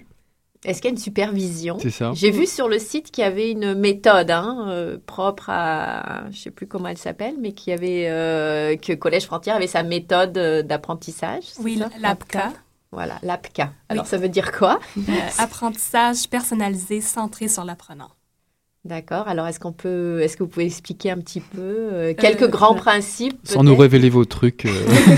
[0.64, 3.27] Est-ce qu'il y a une supervision C'est ça J'ai vu sur le site qu'il y
[3.27, 7.73] avait une méthode hein, euh, propre à, je sais plus comment elle s'appelle, mais qui
[7.73, 11.45] avait euh, que Collège Frontière avait sa méthode euh, d'apprentissage.
[11.61, 12.53] Oui, l'APCA,
[12.92, 13.73] Voilà, l'APCA.
[13.88, 15.03] Alors ça veut dire quoi euh,
[15.38, 18.11] apprentissage personnalisé centré sur l'apprenant.
[18.87, 19.29] D'accord.
[19.29, 22.49] Alors est-ce qu'on peut, est-ce que vous pouvez expliquer un petit peu euh, quelques Euh,
[22.49, 24.64] grands principes Sans nous révéler vos trucs.
[24.64, 24.70] euh,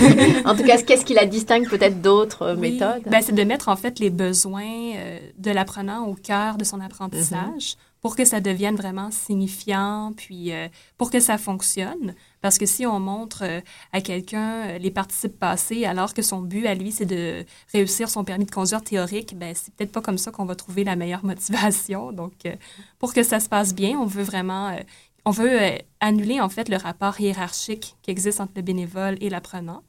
[0.46, 3.02] En tout cas, qu'est-ce qui la distingue peut-être d'autres Oui, méthodes?
[3.06, 4.94] Ben, c'est de mettre en fait les besoins
[5.38, 10.68] de l'apprenant au cœur de son apprentissage pour que ça devienne vraiment signifiant, puis euh,
[10.96, 12.14] pour que ça fonctionne.
[12.40, 13.60] Parce que si on montre euh,
[13.92, 18.08] à quelqu'un euh, les participes passés alors que son but à lui, c'est de réussir
[18.08, 20.96] son permis de conduire théorique, ben, c'est peut-être pas comme ça qu'on va trouver la
[20.96, 22.12] meilleure motivation.
[22.12, 22.54] Donc, euh,
[22.98, 24.76] pour que ça se passe bien, on veut vraiment...
[25.24, 29.28] on veut euh, annuler en fait le rapport hiérarchique qui existe entre le bénévole et
[29.28, 29.82] l'apprenant.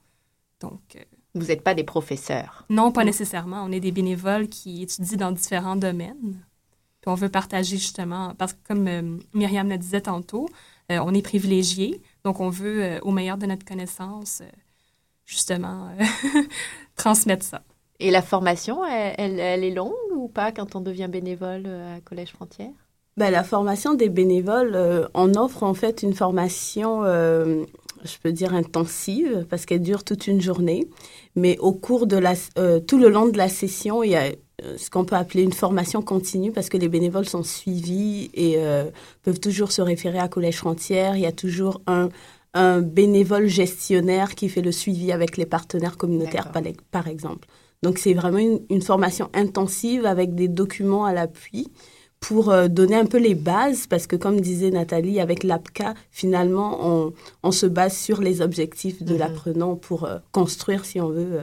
[0.60, 1.04] Donc, euh,
[1.36, 2.66] Vous n'êtes pas des professeurs.
[2.70, 3.64] non, pas nécessairement.
[3.64, 6.44] On est des bénévoles qui étudient dans différents domaines.
[7.02, 10.50] Puis on veut partager justement, parce que comme euh, Myriam le disait tantôt,
[10.90, 14.50] on est privilégiés, donc on veut, euh, au meilleur de notre connaissance, euh,
[15.26, 16.42] justement, euh,
[16.96, 17.62] transmettre ça.
[18.00, 22.00] Et la formation, elle, elle- elle est longue ou pas quand on devient bénévole à
[22.02, 22.72] Collège Frontière
[23.18, 27.66] Ben, la formation des bénévoles, euh, on offre en fait une formation, euh,
[28.06, 30.88] je peux dire intensive, parce qu'elle dure toute une journée.
[31.36, 34.32] Mais au cours de la, euh, tout le long de la session, il y a
[34.78, 38.86] ce qu'on peut appeler une formation continue, parce que les bénévoles sont suivis et euh,
[39.24, 41.16] peuvent toujours se référer à Collège Frontière.
[41.16, 42.10] Il y a toujours un,
[42.54, 47.48] un bénévole gestionnaire qui fait le suivi avec les partenaires communautaires, par, par exemple.
[47.84, 51.70] Donc c'est vraiment une, une formation intensive avec des documents à l'appui
[52.20, 56.78] pour euh, donner un peu les bases, parce que comme disait Nathalie, avec l'APCA, finalement,
[56.82, 59.20] on, on se base sur les objectifs de Mhm.
[59.20, 61.40] l'apprenant pour euh, construire, si on veut.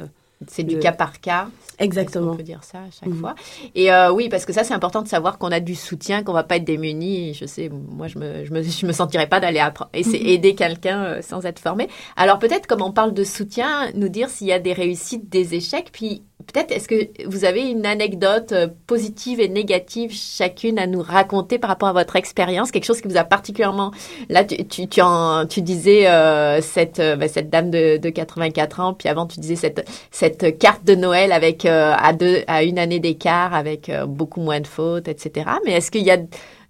[0.49, 1.49] C'est du cas par cas.
[1.79, 2.33] Exactement.
[2.33, 3.21] On peut dire ça à chaque Mhm.
[3.21, 3.35] fois?
[3.75, 6.33] Et euh, oui, parce que ça, c'est important de savoir qu'on a du soutien, qu'on
[6.33, 7.35] va pas être démuni.
[7.35, 9.63] Je sais, moi, je me, je me, je me sentirais pas d'aller
[9.95, 10.27] essayer- Mhm.
[10.29, 11.89] aider quelqu'un euh, sans être formé.
[12.17, 15.55] Alors peut-être, comme on parle de soutien, nous dire s'il y a des réussites, des
[15.55, 16.23] échecs, puis
[16.53, 21.59] peut-être est-ce que vous avez une anecdote euh, positive et négative chacune à nous raconter
[21.59, 23.91] par rapport à votre expérience, quelque chose qui vous a particulièrement
[24.29, 28.09] là tu tu tu, en- tu disais euh, cette euh, bah, cette dame de, de
[28.11, 32.43] 84 ans, puis avant tu disais cette cette carte de Noël avec euh, à deux
[32.47, 35.47] à une année d'écart avec euh, beaucoup moins de fautes, etc.
[35.65, 36.19] Mais est-ce qu'il y a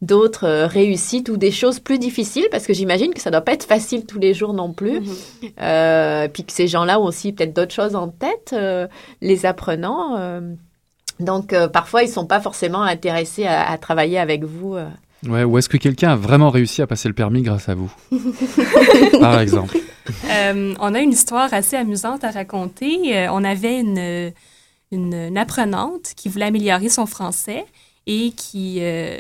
[0.02, 3.52] d'autres euh, réussites ou des choses plus difficiles parce que j'imagine que ça doit pas
[3.52, 5.00] être facile tous les jours non plus.
[5.00, 5.06] Mhm.
[5.60, 8.86] Euh, puis que ces gens-là ont aussi peut-être d'autres choses en tête, euh,
[9.20, 10.16] les apprenants.
[10.18, 10.40] euh.
[11.18, 14.74] donc euh, parfois ils sont pas forcément intéressés à, à travailler avec vous.
[14.76, 14.86] euh.
[15.26, 17.90] Ouais, ou est-ce que quelqu'un a vraiment réussi à passer le permis grâce à vous?
[19.20, 19.78] Par exemple.
[20.30, 23.16] Euh, on a une histoire assez amusante à raconter.
[23.16, 24.32] Euh, on avait une,
[24.92, 27.64] une, une apprenante qui voulait améliorer son français
[28.06, 29.16] et qui, euh,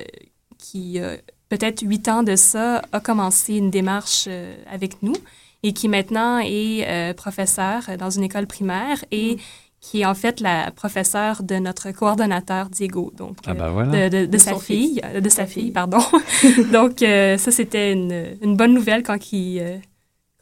[0.70, 1.16] qui euh,
[1.48, 5.14] peut-être huit ans de ça, a commencé une démarche euh, avec nous
[5.62, 9.36] et qui maintenant est euh, professeure dans une école primaire et
[9.80, 13.12] qui est en fait la professeure de notre coordonnateur Diego.
[13.16, 14.08] Donc, Ah bah voilà.
[14.08, 15.98] de, de, de De sa fille, de sa fille, pardon.
[16.72, 19.76] Donc, euh, ça, c'était une, une bonne nouvelle quand il, euh,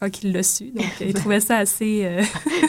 [0.01, 0.71] quand il l'a su.
[0.71, 2.03] Donc, il trouvait ça assez...
[2.05, 2.23] euh,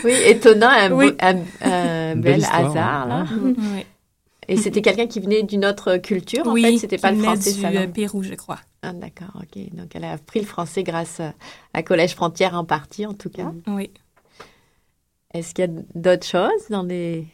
[0.04, 1.12] Oui, étonnant, un, Oui.
[1.12, 3.26] beau- un- bel hasard là.
[3.32, 3.54] ouais.
[3.76, 3.86] ouais.
[4.48, 7.54] Et c'était quelqu'un qui venait d'une autre culture en oui, fait, c'était pas le français
[7.54, 7.92] du langue.
[7.92, 8.60] Pérou, je crois.
[8.82, 9.74] Ah, d'accord, ok.
[9.74, 11.34] Donc elle a appris le français grâce à,
[11.74, 13.52] à Collège Frontière en partie en tout cas.
[13.68, 13.92] Oui.
[15.34, 17.28] Est-ce qu'il y a d'autres choses dans les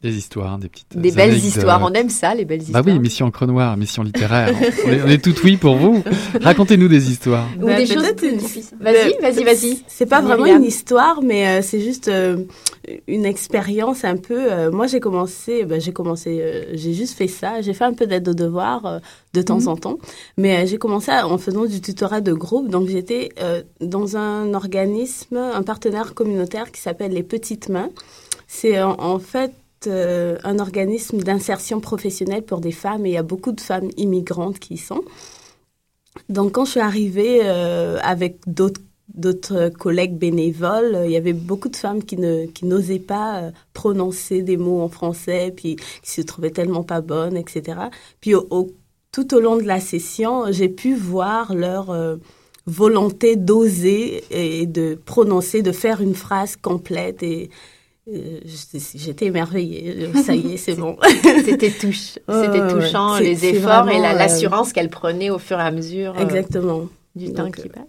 [0.00, 0.86] Des histoires, des petites.
[0.96, 1.44] des belles anecdotes.
[1.56, 2.84] histoires On aime ça, les belles Bah histoires.
[2.86, 4.54] oui, mission encre noire, mission littéraire.
[4.86, 6.04] on, est, on est tout oui pour vous.
[6.40, 7.48] Racontez-nous des histoires.
[7.60, 8.76] Ou des choses peut-être plus une- difficiles.
[8.80, 9.82] Vas-y, Ben, vas-y, vas-y.
[9.88, 12.44] C'est pas vraiment une histoire, mais euh, c'est juste euh,
[13.08, 14.52] une expérience un peu.
[14.52, 17.60] euh, moi, j'ai commencé, ben, j'ai commencé, euh, j'ai juste fait ça.
[17.60, 18.98] J'ai fait un peu d'aide aux devoirs euh,
[19.34, 19.68] de temps Mhm.
[19.68, 19.98] en temps,
[20.36, 22.68] mais euh, j'ai commencé à- en faisant du tutorat de groupe.
[22.70, 27.90] Donc, j'étais euh, dans un organisme, un partenaire communautaire qui s'appelle les Petites Mains.
[28.46, 29.52] C'est en, en fait
[29.86, 33.90] euh, un organisme d'insertion professionnelle pour des femmes et il y a beaucoup de femmes
[33.96, 35.02] immigrantes qui y sont.
[36.28, 38.80] Donc, quand je suis arrivée euh, avec d'autres
[39.14, 43.50] d'autres collègues bénévoles, il y avait beaucoup de femmes qui ne qui n'osaient pas euh,
[43.72, 47.78] prononcer des mots en français, puis qui se trouvaient tellement pas bonnes, etc.
[48.20, 48.34] Puis
[49.12, 52.18] tout au long de la session, j'ai pu voir leur
[52.66, 57.48] volonté d'oser et de prononcer, de faire une phrase complète et
[58.10, 58.40] euh,
[58.94, 60.08] j'étais émerveillée.
[60.24, 60.96] Ça y est, c'est bon.
[61.44, 66.18] C'était touche, c'était touchant les efforts et l'assurance qu'elle prenait au fur et à mesure.
[66.18, 66.86] Exactement.
[67.14, 67.84] du temps qui passe.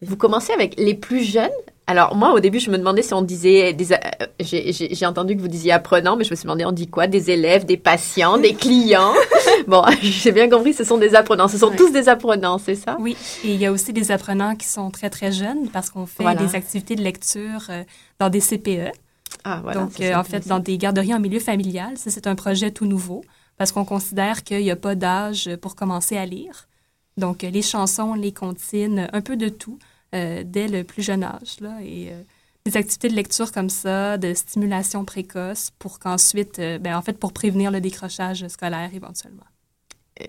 [0.00, 1.50] Vous commencez avec les plus jeunes.
[1.88, 3.92] Alors moi, au début, je me demandais si on disait des.
[3.92, 3.96] Euh,
[4.40, 7.06] j'ai entendu que vous disiez apprenants, mais je me suis demandé on dit quoi?
[7.06, 9.12] Des élèves, des patients, des clients?
[9.66, 11.48] Bon, j'ai bien compris, ce sont des apprenants.
[11.48, 12.96] Ce sont tous des apprenants, c'est ça?
[13.00, 16.06] Oui, et il y a aussi des apprenants qui sont très très jeunes parce qu'on
[16.06, 17.82] fait des activités de lecture euh,
[18.18, 18.92] dans des CPE.
[19.44, 22.70] Ah, voilà, Donc, euh, en fait, dans des garderies en milieu familial, c'est un projet
[22.70, 23.24] tout nouveau
[23.56, 26.68] parce qu'on considère qu'il n'y a pas d'âge pour commencer à lire.
[27.16, 29.78] Donc, les chansons, les comptines, un peu de tout
[30.14, 31.60] euh, dès le plus jeune âge.
[31.60, 32.22] Là, et euh,
[32.64, 37.32] des activités de lecture comme ça, de stimulation précoce pour qu'ensuite, ben, en fait, pour
[37.32, 39.44] prévenir le décrochage scolaire éventuellement.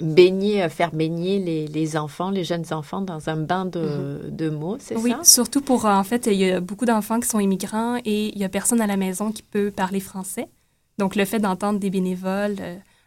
[0.02, 4.36] Baigner, faire baigner les, les, enfants, les jeunes enfants dans un bain de, mm-hmm.
[4.36, 5.18] de mots, c'est oui, ça?
[5.18, 8.38] Oui, surtout pour, en fait, il y a beaucoup d'enfants qui sont immigrants et il
[8.38, 10.48] n'y a personne à la maison qui peut parler français.
[11.00, 12.58] Donc, le fait d'entendre des bénévoles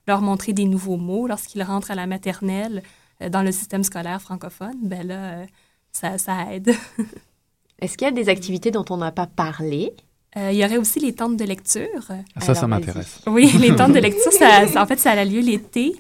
[0.07, 2.83] leur montrer des nouveaux mots lorsqu'ils rentrent à la maternelle
[3.31, 5.47] dans le système scolaire francophone, ben là,
[5.93, 6.75] ça, ça aide.
[7.81, 9.95] Est-ce qu'il y a des activités dont on n'a pas parlé?
[10.37, 12.11] Euh, il y aurait aussi les tentes de lecture.
[12.35, 13.21] Ah, ça, ça m'intéresse.
[13.27, 15.95] Oui, les tentes de lecture, ça, en fait, ça a lieu l'été.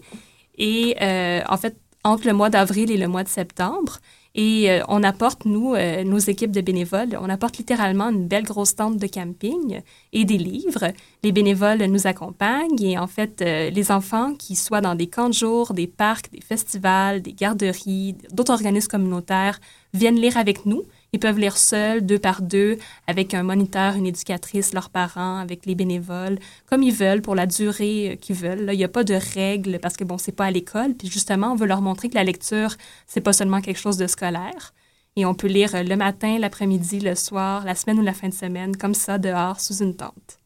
[0.58, 3.98] Et euh, en fait, entre le mois d'avril et le mois de septembre.
[4.34, 8.44] Et euh, on apporte, nous, euh, nos équipes de bénévoles, on apporte littéralement une belle
[8.44, 9.82] grosse tente de camping
[10.14, 10.92] et des livres.
[11.22, 15.28] Les bénévoles nous accompagnent et en fait, euh, les enfants qui soient dans des camps
[15.28, 19.60] de jour, des parcs, des festivals, des garderies, d'autres organismes communautaires
[19.92, 24.06] viennent lire avec nous ils peuvent lire seuls, deux par deux, avec un moniteur, une
[24.06, 28.64] éducatrice, leurs parents, avec les bénévoles, comme ils veulent, pour la durée qu'ils veulent.
[28.64, 30.94] Là, il n'y a pas de règles parce que, bon, c'est pas à l'école.
[30.94, 34.06] Puis justement, on veut leur montrer que la lecture, c'est pas seulement quelque chose de
[34.06, 34.72] scolaire.
[35.16, 38.34] Et on peut lire le matin, l'après-midi, le soir, la semaine ou la fin de
[38.34, 40.38] semaine, comme ça, dehors, sous une tente.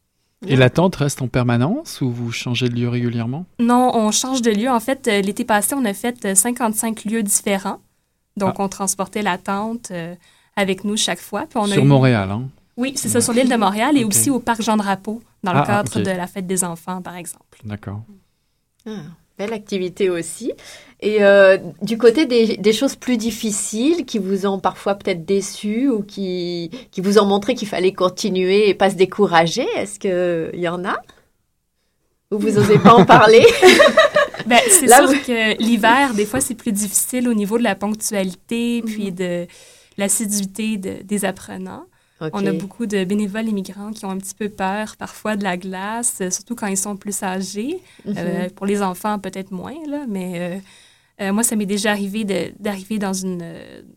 [0.45, 3.47] Et la tente reste en permanence ou vous changez de lieu régulièrement?
[3.61, 4.69] Non, on change de lieu.
[4.69, 7.79] En fait, euh, l'été passé, on a fait 55 lieux différents.
[8.37, 8.65] Donc, ah.
[8.65, 9.93] on transportait la tente.
[10.57, 11.47] Avec nous chaque fois.
[11.49, 12.49] Puis on sur Montréal, hein?
[12.77, 15.67] Oui, c'est ça, sur l'île de Montréal et aussi au parc Jean-Drapeau, dans le ah,
[15.67, 17.59] cadre de la fête des enfants, par exemple.
[17.65, 18.03] D'accord.
[18.87, 19.03] Ah,
[19.39, 20.53] belle activité aussi.
[21.01, 25.91] Et euh, du côté des, des, choses plus difficiles qui vous ont parfois peut-être déçu
[25.91, 30.61] ou qui, qui vous ont montré qu'il fallait continuer et pas se décourager, est-ce qu'il
[30.61, 30.97] y en a?
[32.31, 33.45] Ou vous n'osez pas en parler?
[34.47, 38.81] Ben, C'est sûr que l'hiver, des fois, c'est plus difficile au niveau de la ponctualité,
[38.87, 39.15] puis mhm.
[39.15, 39.47] de
[39.97, 41.87] l'assiduité des apprenants.
[42.21, 45.59] On a beaucoup de bénévoles immigrants qui ont un petit peu peur parfois de la
[45.59, 47.83] glace, surtout quand ils sont plus âgés.
[48.07, 48.15] Mhm.
[48.17, 50.63] Euh, pour les enfants, peut-être moins, là, mais
[51.21, 52.25] euh, euh, moi, ça m'est déjà arrivé
[52.59, 53.43] d'arriver dans, une,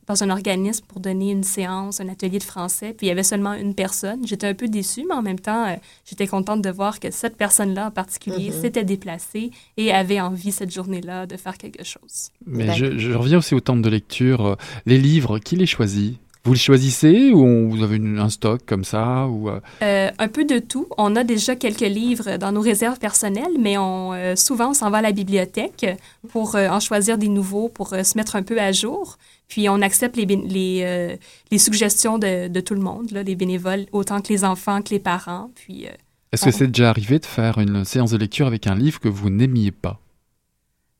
[0.07, 3.24] dans un organisme pour donner une séance, un atelier de français, puis il y avait
[3.24, 4.26] seulement une personne.
[4.26, 7.88] J'étais un peu déçue, mais en même temps, j'étais contente de voir que cette personne-là
[7.88, 8.61] en particulier mhm.
[8.61, 12.30] s'était déplacée et avait envie cette journée-là de faire quelque chose.
[12.45, 14.57] Mais je, je, reviens aussi au temps de lecture.
[14.86, 16.20] Les livres, qui les choisit?
[16.44, 19.60] Vous les choisissez ou vous avez un stock comme ça ou euh?
[19.82, 20.88] Euh, Un peu de tout.
[20.98, 24.90] On a déjà quelques livres dans nos réserves personnelles, mais on, euh, souvent on s'en
[24.90, 25.86] va à la bibliothèque
[26.30, 29.18] pour en choisir des nouveaux, pour se mettre un peu à jour.
[29.48, 31.18] Puis on accepte les, les,
[31.52, 34.92] les suggestions de, de, tout le monde, là, les bénévoles, autant que les enfants que
[34.92, 35.50] les parents.
[35.56, 35.88] Puis,
[36.32, 39.10] Est-ce que c'est déjà arrivé de faire une séance de lecture avec un livre que
[39.10, 40.00] vous n'aimiez pas?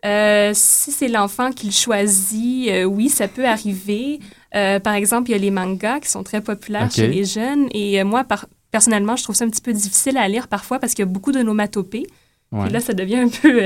[0.06, 4.20] Euh, si c'est l'enfant qui le choisit, euh, oui, ça peut arriver.
[4.56, 7.68] Euh, par exemple, il y a les mangas qui sont très populaires chez les jeunes.
[7.72, 8.26] Et moi,
[8.72, 11.12] personnellement, je trouve ça un petit peu difficile à lire parfois parce qu'il y a
[11.12, 12.08] beaucoup de nomatopées.
[12.52, 13.62] Et là, ça devient un peu,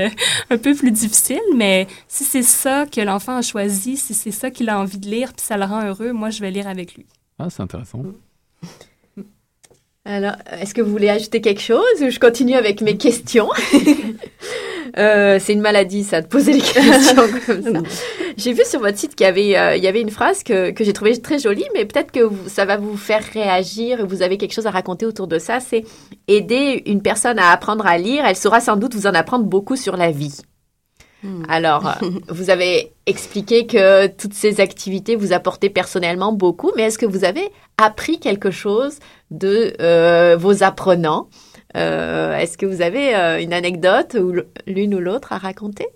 [0.50, 1.40] un peu plus difficile.
[1.56, 5.08] Mais si c'est ça que l'enfant a choisi, si c'est ça qu'il a envie de
[5.08, 7.06] lire, puis ça le rend heureux, moi, je vais lire avec lui.
[7.38, 8.02] Ah, c'est intéressant.
[10.04, 13.48] Alors, est-ce que vous voulez ajouter quelque chose ou je continue avec mes questions?
[14.98, 17.80] euh, C'est une maladie, ça, de poser les questions comme ça.
[18.36, 20.70] J'ai vu sur votre site qu'il y avait, euh, il y avait une phrase que,
[20.70, 24.38] que j'ai trouvée très jolie, mais peut-être que ça va vous faire réagir vous avez
[24.38, 25.60] quelque chose à raconter autour de ça.
[25.60, 25.84] C'est
[26.28, 28.24] aider une personne à apprendre à lire.
[28.24, 30.40] Elle saura sans doute vous en apprendre beaucoup sur la vie.
[31.22, 31.42] Hmm.
[31.48, 36.98] Alors, euh, vous avez expliqué que toutes ces activités vous apportaient personnellement beaucoup, mais est-ce
[36.98, 38.98] que vous avez appris quelque chose
[39.30, 41.28] de euh, vos apprenants
[41.76, 44.34] euh, Est-ce que vous avez une anecdote ou
[44.66, 45.86] l'une ou l'autre à raconter?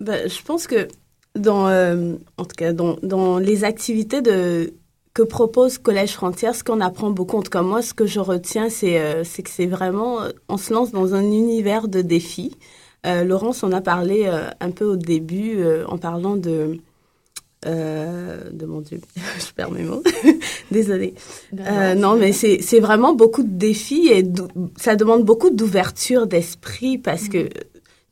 [0.00, 0.88] Ben, Je pense que
[1.34, 1.66] dans,
[2.36, 4.74] en tout cas, dans, dans les activités de,
[5.14, 8.20] que propose Collège Frontière, ce qu'on apprend beaucoup, en tout cas moi, ce que je
[8.20, 12.56] retiens, c'est que c'est vraiment, on se lance dans un univers de défis.
[13.06, 16.80] Euh, Laurence en a parlé euh, un peu au début euh, en parlant de,
[17.64, 20.02] Euh, de mon Dieu, je perds mes mots.
[20.70, 21.14] Désolée.
[21.58, 24.24] Euh, non, mais c'est vraiment beaucoup de défis et
[24.76, 27.48] ça demande beaucoup d'ouverture d'esprit parce que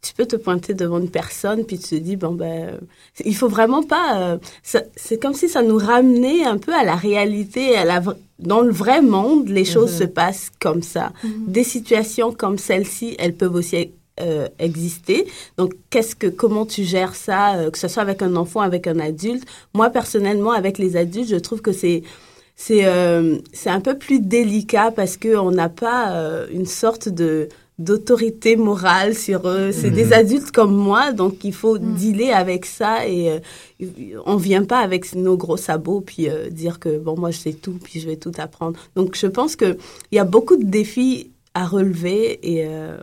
[0.01, 2.79] tu peux te pointer devant une personne puis tu te dis bon ben
[3.25, 6.95] il faut vraiment pas euh, c'est comme si ça nous ramenait un peu à la
[6.95, 8.03] réalité à la
[8.39, 11.13] dans le vrai monde les choses se passent comme ça.
[11.47, 17.17] Des situations comme celle-ci elles peuvent aussi euh, exister donc qu'est-ce que comment tu gères
[17.17, 19.45] ça euh, que ce soit avec un enfant avec un adulte?
[19.75, 22.03] Moi personnellement avec les adultes je trouve que c'est
[22.57, 27.09] c'est euh, c'est un peu plus délicat parce que on n'a pas euh, une sorte
[27.09, 27.49] de
[27.79, 29.73] d'autorité morale sur eux.
[29.73, 34.65] C'est des adultes comme moi, donc il faut dealer avec ça et euh, on vient
[34.65, 37.99] pas avec nos gros sabots puis euh, dire que bon moi je sais tout puis
[37.99, 38.79] je vais tout apprendre.
[38.95, 39.77] Donc je pense que
[40.13, 42.97] il y a beaucoup de défis à relever et euh,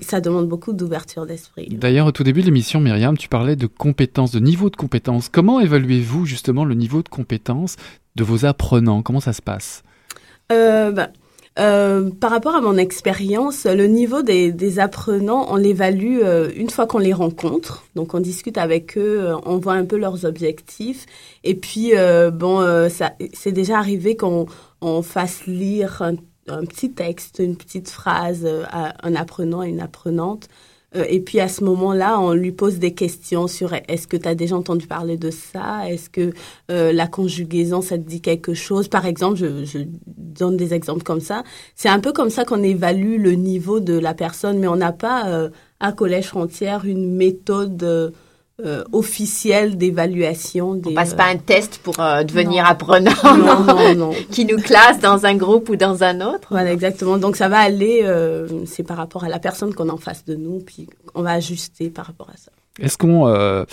[0.00, 1.68] ça demande beaucoup d'ouverture d'esprit.
[1.70, 5.28] D'ailleurs, au tout début de l'émission, Myriam, tu parlais de compétences, de niveau de compétences.
[5.28, 7.76] Comment évaluez-vous justement le niveau de compétences
[8.16, 9.02] de vos apprenants?
[9.02, 9.82] Comment ça se passe?
[10.50, 11.08] Euh, ben,
[11.58, 16.70] euh, par rapport à mon expérience, le niveau des, des apprenants, on l'évalue euh, une
[16.70, 17.84] fois qu'on les rencontre.
[17.96, 21.06] Donc, on discute avec eux, euh, on voit un peu leurs objectifs.
[21.42, 21.92] Et puis,
[22.32, 22.88] bon,
[23.32, 24.46] c'est déjà arrivé qu'on
[24.80, 26.14] on fasse lire un,
[26.48, 30.48] un petit texte, une petite phrase euh, à un apprenant et une apprenante.
[30.96, 34.26] Euh, et puis à ce moment-là, on lui pose des questions sur est-ce que tu
[34.26, 35.88] as déjà entendu parler de ça?
[35.88, 36.32] Est-ce que
[36.70, 38.88] euh, la conjugaison, ça te dit quelque chose?
[38.88, 41.42] Par exemple, je, je donne des exemples comme ça.
[41.74, 44.92] C'est un peu comme ça qu'on évalue le niveau de la personne, mais on n'a
[44.92, 48.10] pas euh, à Collège Frontière une méthode euh,
[48.64, 50.74] euh, officielle d'évaluation.
[50.74, 52.70] Des, On passe euh, pas un test pour euh, devenir Non.
[52.70, 54.10] apprenant non, non, non.
[54.30, 56.48] qui nous classe dans un groupe ou dans un autre.
[56.50, 57.18] Voilà, exactement.
[57.18, 60.24] Donc, ça va aller, euh, c'est par rapport à la personne qu'on a en face
[60.24, 62.50] de nous, puis on va ajuster par rapport à ça.
[62.80, 63.64] Est-ce qu'on euh,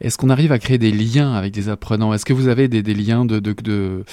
[0.00, 2.14] est-ce qu'on arrive à créer des liens avec des apprenants?
[2.14, 4.04] Est-ce que vous avez des, des liens de de, de,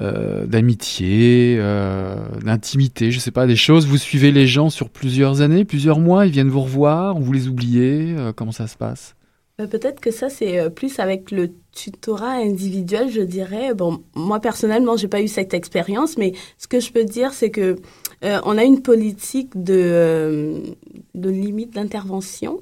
[0.00, 3.86] euh, d'amitié, euh, d'intimité Je sais pas, des choses?
[3.86, 6.26] Vous suivez les gens sur plusieurs années, plusieurs mois.
[6.26, 7.16] Ils viennent vous revoir.
[7.20, 8.14] Vous les oubliez.
[8.18, 9.14] euh, comment ça se passe?
[9.14, 9.21] Euh,
[9.66, 13.74] Peut-être que ça, c'est euh, plus avec le tutorat individuel, je dirais.
[13.74, 17.50] Bon, moi, personnellement, j'ai pas eu cette expérience, mais ce que je peux dire, c'est
[17.50, 17.76] que
[18.24, 20.58] euh, on a une politique de, euh,
[21.14, 22.60] de limite d'intervention.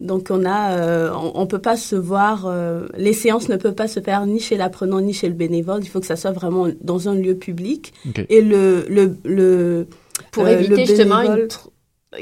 [0.00, 3.74] Donc, on a, euh, on, on peut pas se voir, euh, les séances ne peuvent
[3.76, 5.80] pas se faire ni chez l'apprenant ni chez le bénévole.
[5.82, 7.92] Il faut que ça soit vraiment dans un lieu public.
[8.28, 9.86] Et le, le, le
[10.32, 11.48] Pour Euh, éviter le justement une bénévole-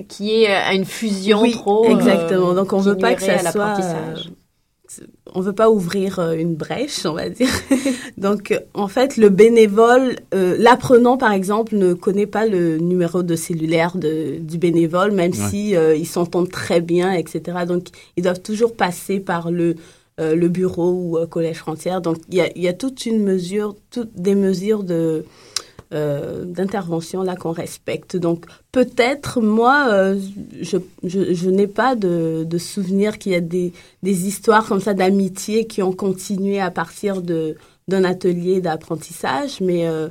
[0.08, 1.86] qui est euh, une fusion Oui, trop.
[1.86, 2.54] euh, exactement.
[2.54, 3.76] Donc, on veut pas que ça à soit.
[3.80, 4.14] euh,
[5.34, 7.48] on veut pas ouvrir une brèche, on va dire.
[8.16, 13.36] Donc, en fait, le bénévole, euh, l'apprenant, par exemple, ne connaît pas le numéro de
[13.36, 15.48] cellulaire de, du bénévole, même Ouais.
[15.48, 17.58] si euh, ils s'entendent très bien, etc.
[17.68, 17.86] Donc,
[18.16, 19.76] ils doivent toujours passer par le
[20.18, 22.02] euh, le bureau ou euh, collège frontière.
[22.02, 25.24] Donc, il y a, il y a toute une mesure, toutes des mesures de
[25.92, 28.16] euh, d'intervention là qu'on respecte.
[28.16, 30.20] Donc peut-être moi, euh,
[30.60, 33.72] je, je, n'ai pas de, de souvenir qu'il y a des,
[34.04, 37.56] des histoires comme ça d'amitié qui ont continué à partir de
[37.88, 40.10] d'un atelier d'apprentissage, mais euh,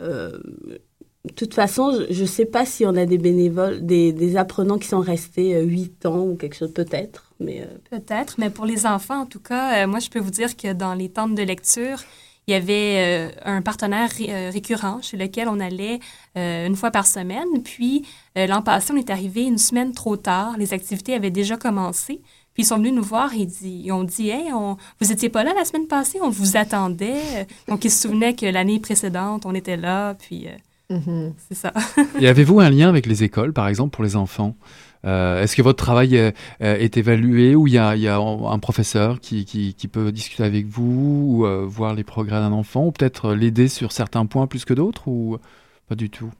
[0.00, 4.78] de toute façon, je ne sais pas si on a des bénévoles, des, des apprenants
[4.78, 7.34] qui sont restés huit ans ou quelque chose, peut-être.
[7.38, 10.72] Mais Peut-être, mais pour les enfants, en tout cas, moi, je peux vous dire que
[10.72, 11.98] dans les tentes de lecture,
[12.48, 16.00] il y avait euh, un partenaire euh, récurrent chez lequel on allait
[16.38, 17.62] euh, une fois par semaine.
[17.62, 20.56] Puis, l'an passé, on est arrivé une semaine trop tard.
[20.56, 22.22] Les activités avaient déjà commencé.
[22.54, 25.44] Puis, ils sont venus nous voir et ils ont dit Hey, on, vous étiez pas
[25.44, 27.46] là la semaine passée, on vous attendait.
[27.68, 30.14] Donc, ils se souvenaient que l'année précédente, on était là.
[30.14, 30.46] Puis,
[30.90, 31.34] Mhm.
[31.48, 31.72] c'est ça.
[32.20, 34.56] Et avez-vous un lien avec les écoles, par exemple, pour les enfants?
[35.04, 36.30] Euh, Est-ce que votre travail euh,
[36.60, 40.10] est évalué ou il y a, il y a un professeur qui, qui, qui peut
[40.10, 44.26] discuter avec vous ou euh, voir les progrès d'un enfant ou peut-être l'aider sur certains
[44.26, 45.36] points plus que d'autres ou
[45.88, 46.30] pas du tout?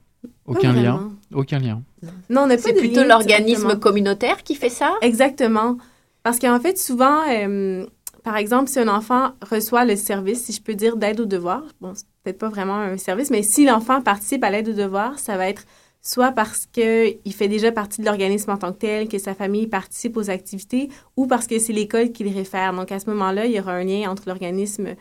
[0.45, 0.93] Aucun lien?
[0.95, 1.11] vraiment.
[1.33, 1.81] Aucun lien.
[2.29, 4.93] Non, on n'a pas C'est plutôt lien l'organisme communautaire qui fait ça?
[5.01, 5.77] Exactement.
[6.23, 7.85] Parce qu'en fait, souvent, euh,
[8.23, 11.63] par exemple, si un enfant reçoit le service, si je peux dire, d'aide aux devoirs,
[11.79, 15.19] bon, c'est peut-être pas vraiment un service, mais si l'enfant participe à l'aide aux devoirs,
[15.19, 15.63] ça va être
[16.01, 19.67] soit parce qu'il fait déjà partie de l'organisme en tant que tel, que sa famille
[19.67, 22.73] participe aux activités, ou parce que c'est l'école qui le réfère.
[22.73, 24.95] Donc, à ce moment-là, il y aura un lien entre l'organisme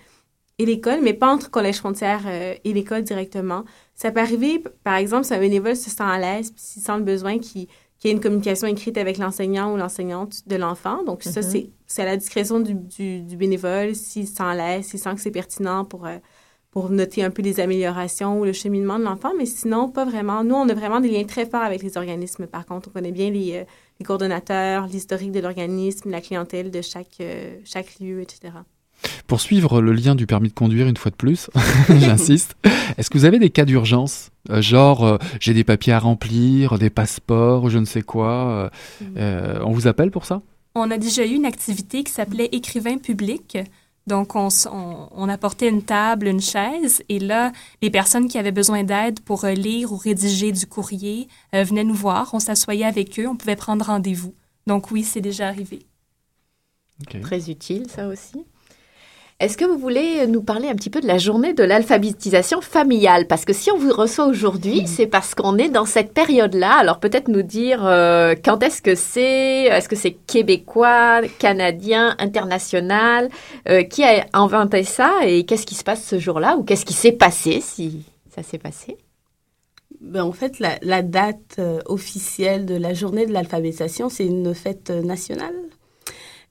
[0.59, 3.64] et l'école, mais pas entre Collège Frontière euh, et l'école directement.
[3.95, 6.97] Ça peut arriver, par exemple, si un bénévole se sent à l'aise, puis s'il sent
[6.97, 7.69] le besoin qu'il
[8.05, 11.05] y ait une communication écrite avec l'enseignant ou l'enseignante de l'enfant.
[11.05, 11.47] Donc, ça, Mhm.
[11.49, 14.99] c'est- c'est à la discrétion du, du, du bénévole, s'il se sent à l'aise, s'il
[14.99, 16.19] sent que c'est pertinent pour, euh,
[16.79, 19.33] pour noter un peu les améliorations ou le cheminement de l'enfant.
[19.37, 20.45] Mais sinon, pas vraiment.
[20.45, 22.47] Nous, on a vraiment des liens très forts avec les organismes.
[22.47, 23.64] Par contre, on connaît bien les, euh,
[23.99, 28.53] les coordonnateurs, l'historique de l'organisme, la clientèle de chaque, euh, chaque lieu, etc.
[29.26, 31.51] Pour suivre le lien du permis de conduire une fois de plus,
[31.89, 32.55] j'insiste,
[32.97, 36.79] est-ce que vous avez des cas d'urgence euh, Genre, euh, j'ai des papiers à remplir,
[36.79, 38.70] des passeports, je ne sais quoi.
[39.16, 40.43] euh, on vous appelle pour ça?
[40.76, 43.59] On a déjà eu une activité qui s'appelait écrivain public.
[44.09, 47.53] Donc, on, s- on- on apportait une table, une chaise, et là,
[47.83, 51.85] les personnes qui avaient besoin d'aide pour euh, lire ou rédiger du courrier euh, venaient
[51.85, 52.31] nous voir.
[52.33, 54.35] On s'assoyait avec eux, on pouvait prendre rendez-vous.
[54.67, 55.87] Donc, oui, c'est déjà arrivé.
[57.23, 58.45] Très utile, ça aussi.
[59.41, 63.28] Est-ce que vous voulez nous parler un petit peu de la journée de l'alphabétisation familiale?
[63.28, 66.72] Parce que si on vous reçoit aujourd'hui, c'est parce qu'on est dans cette période-là.
[66.76, 69.66] Alors peut-être nous dire euh, quand est-ce que c'est?
[69.66, 73.28] Est-ce que c'est québécois, canadien, international?
[73.68, 75.20] Euh, Qui a inventé ça?
[75.22, 76.57] Et qu'est-ce qui se passe ce jour-là?
[76.57, 78.97] Ou qu'est-ce qui s'est passé si ça s'est passé?
[80.01, 84.53] Ben, en fait, la, la date euh, officielle de la journée de l'alphabétisation, c'est une
[84.53, 85.55] fête nationale.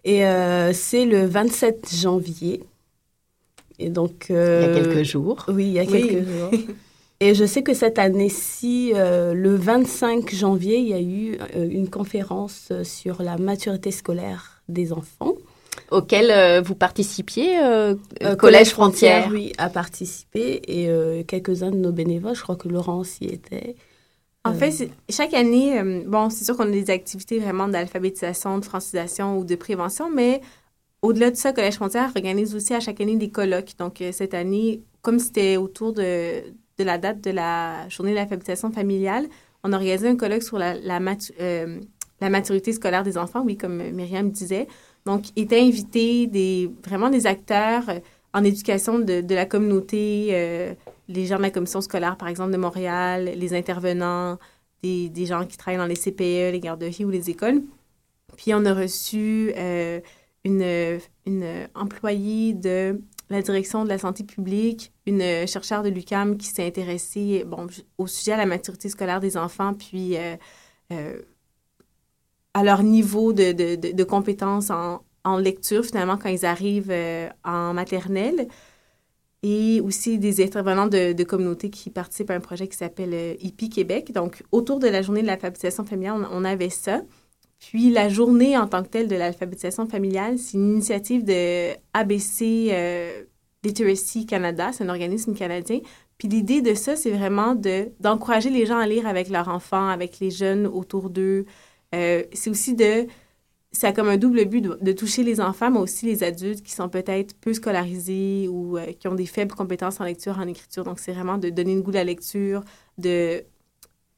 [0.05, 2.63] Et euh, c'est le 27 janvier.
[3.79, 5.45] Et donc, Il y a euh, quelques jours.
[5.49, 6.07] Oui, il y a Oui.
[6.07, 6.51] quelques jours.
[7.19, 11.67] Et je sais que cette année-ci, euh, le 25 janvier, il y a eu euh,
[11.67, 15.33] une conférence euh, sur la maturité scolaire des enfants.
[15.89, 19.29] Auquel euh, vous participiez, euh, Euh, Collège Frontière.
[19.31, 23.75] oui, a participé et euh, quelques-uns de nos bénévoles, je crois que Laurence y était.
[24.45, 28.59] En Euh, fait, chaque année, euh, bon, c'est sûr qu'on a des activités vraiment d'alphabétisation,
[28.59, 30.41] de francisation ou de prévention, mais
[31.07, 33.77] au-delà de ça, Collège Frontière organise aussi à chaque année des colloques.
[33.79, 36.41] Donc, euh, cette année, comme c'était autour de,
[36.79, 39.27] la date de la journée de l'alphabétisation familiale,
[39.63, 41.79] on a organisé un colloque sur la, euh,
[42.19, 44.67] la maturité scolaire des enfants, oui, comme Myriam disait.
[45.05, 47.99] Donc, étaient invités des, vraiment des acteurs euh,
[48.33, 50.75] en éducation de, la communauté,
[51.07, 54.37] les gens de la commission scolaire, par exemple, de Montréal, les intervenants,
[54.83, 57.63] des, gens qui travaillent dans les CPE, les garderies ou les écoles.
[58.35, 59.53] Puis on a reçu
[60.47, 66.65] une, employée de la direction de la santé publique, une chercheure de l'UCAM qui s'est
[66.65, 67.67] intéressée bon,
[67.97, 70.35] au sujet à la maturité scolaire des enfants, puis euh,
[70.93, 71.21] euh,
[72.53, 77.73] à leur niveau de, de, compétences en, en lecture, finalement, quand ils arrivent euh, en
[77.73, 78.47] maternelle
[79.43, 84.11] et aussi des intervenants de, communautés qui participent à un projet qui s'appelle HIPI Québec.
[84.11, 87.01] Donc, autour de la journée de l'alphabétisation familiale, on, on avait ça.
[87.59, 92.69] Puis, la journée en tant que telle de l'alphabétisation familiale, c'est une initiative de ABC
[92.71, 93.23] euh,
[93.63, 95.79] Literacy Canada, c'est un organisme canadien.
[96.17, 99.87] Puis, l'idée de ça, c'est vraiment de, d'encourager les gens à lire avec leurs enfants,
[99.87, 101.45] avec les jeunes autour d'eux.
[101.95, 103.07] Euh, c'est aussi de
[103.71, 106.71] ça a comme un double but de, toucher les enfants, mais aussi les adultes qui
[106.71, 110.83] sont peut-être peu scolarisés ou euh, qui ont des faibles compétences en lecture, en écriture.
[110.83, 112.63] Donc, c'est vraiment de donner une goût à la lecture,
[112.97, 113.43] de,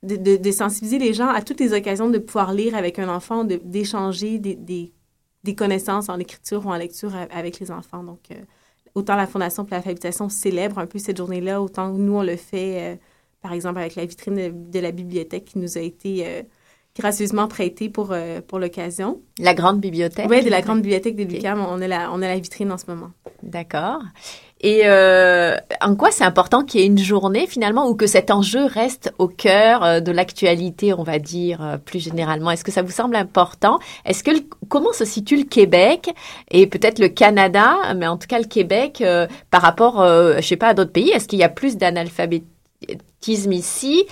[0.03, 3.09] de, de, de, sensibiliser les gens à toutes les occasions de pouvoir lire avec un
[3.09, 4.93] enfant, d'échanger des, des,
[5.43, 8.03] des, connaissances en écriture ou en lecture avec les enfants.
[8.03, 8.35] Donc, euh,
[8.95, 12.93] autant la Fondation pour l'alphabétisation célèbre un peu cette journée-là, autant nous, on le fait,
[12.93, 12.95] euh,
[13.41, 16.43] par exemple, avec la vitrine de, de, la bibliothèque qui nous a été euh,
[16.97, 19.21] gracieusement prêté pour, euh, pour l'occasion.
[19.39, 20.27] La grande bibliothèque?
[20.29, 21.59] Oui, de la grande bibliothèque de l'UQAM.
[21.59, 21.69] Okay.
[21.71, 23.11] On, a la, on a la vitrine en ce moment.
[23.43, 24.01] D'accord.
[24.61, 28.29] Et euh, en quoi c'est important qu'il y ait une journée finalement ou que cet
[28.29, 32.51] enjeu reste au cœur euh, de l'actualité, on va dire euh, plus généralement?
[32.51, 33.79] Est-ce que ça vous semble important?
[34.03, 34.31] Est-ce que
[34.67, 36.09] comment se situe le Québec
[36.51, 40.57] et peut-être le Canada, mais en tout cas le Québec euh, par rapport, je sais
[40.57, 41.09] pas, à d'autres pays?
[41.09, 44.05] Est-ce qu'il y a plus d'analphabétisme ici?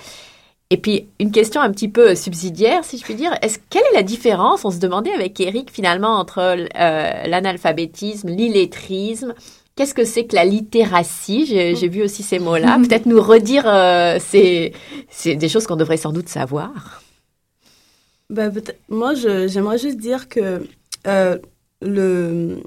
[0.69, 3.33] Et puis, une question un petit peu subsidiaire, si je puis dire.
[3.41, 6.57] Est-ce, quelle est la différence, on se demandait avec Eric, finalement, entre euh,
[7.25, 9.33] l'analphabétisme, l'illettrisme
[9.77, 11.45] Qu'est-ce que c'est que la littératie?
[11.45, 12.79] J'ai, j'ai vu aussi ces mots-là.
[12.79, 14.73] Peut-être nous redire, euh, c'est,
[15.23, 17.03] des choses qu'on devrait sans doute savoir.
[18.31, 18.51] Ben,
[18.89, 20.65] moi, j'aimerais juste dire que
[21.05, 21.37] euh,
[21.81, 22.57] le,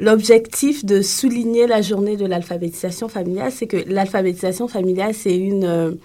[0.00, 5.98] L'objectif de souligner la journée de l'alphabétisation familiale, c'est que l'alphabétisation familiale, c'est une,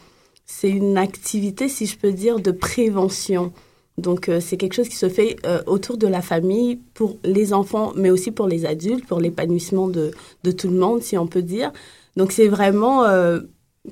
[0.46, 3.52] c'est une activité, si je peux dire, de prévention.
[3.98, 7.54] Donc, euh, c'est quelque chose qui se fait euh, autour de la famille pour les
[7.54, 10.12] enfants, mais aussi pour les adultes, pour l'épanouissement de,
[10.44, 11.72] de tout le monde, si on peut dire.
[12.16, 13.42] Donc, c'est vraiment euh,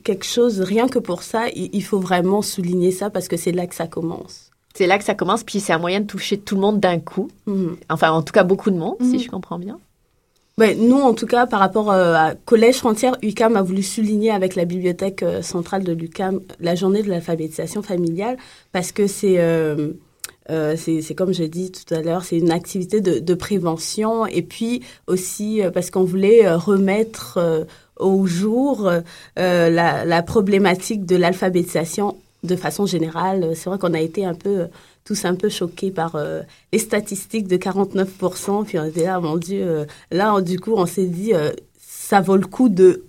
[0.03, 3.51] quelque chose, rien que pour ça, il, il faut vraiment souligner ça parce que c'est
[3.51, 4.49] là que ça commence.
[4.73, 6.99] C'est là que ça commence, puis c'est un moyen de toucher tout le monde d'un
[6.99, 7.29] coup.
[7.47, 7.67] Mmh.
[7.89, 9.79] Enfin, en tout cas, beaucoup de monde, si je comprends bien.
[10.59, 14.55] Nous, en tout cas, par rapport euh, à Collège Frontière, UCAM a voulu souligner avec
[14.55, 18.35] la bibliothèque euh, centrale de l'UCAM la journée de l'alphabétisation familiale
[18.73, 19.93] parce que c'est, euh,
[20.75, 25.61] c'est, comme je dis tout à l'heure, c'est une activité de, prévention et puis aussi
[25.73, 27.39] parce qu'on voulait remettre
[27.97, 28.91] au jour
[29.37, 33.51] la, la, problématique de l'alphabétisation de façon générale.
[33.55, 34.67] C'est vrai qu'on a été un peu
[35.09, 36.41] tous un peu choqués par euh,
[36.71, 38.65] les statistiques de 49%.
[38.65, 39.85] Puis on était là, mon Dieu.
[40.11, 41.33] là, du coup, on s'est dit,
[41.79, 43.05] ça vaut le coup de,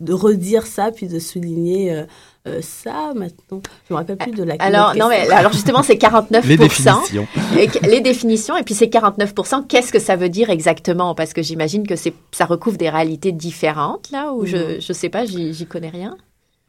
[0.00, 2.04] de redire ça, puis de souligner
[2.48, 5.98] euh, ça maintenant Je me rappelle plus de la Alors non mais alors justement c'est
[5.98, 7.26] 49 les définitions.
[7.58, 11.14] Et, les définitions et puis c'est 49% qu'est-ce que ça veut dire exactement?
[11.14, 14.80] Parce que j'imagine que c'est ça recouvre des réalités différentes là où je mhm.
[14.80, 16.16] je sais pas j'y connais rien.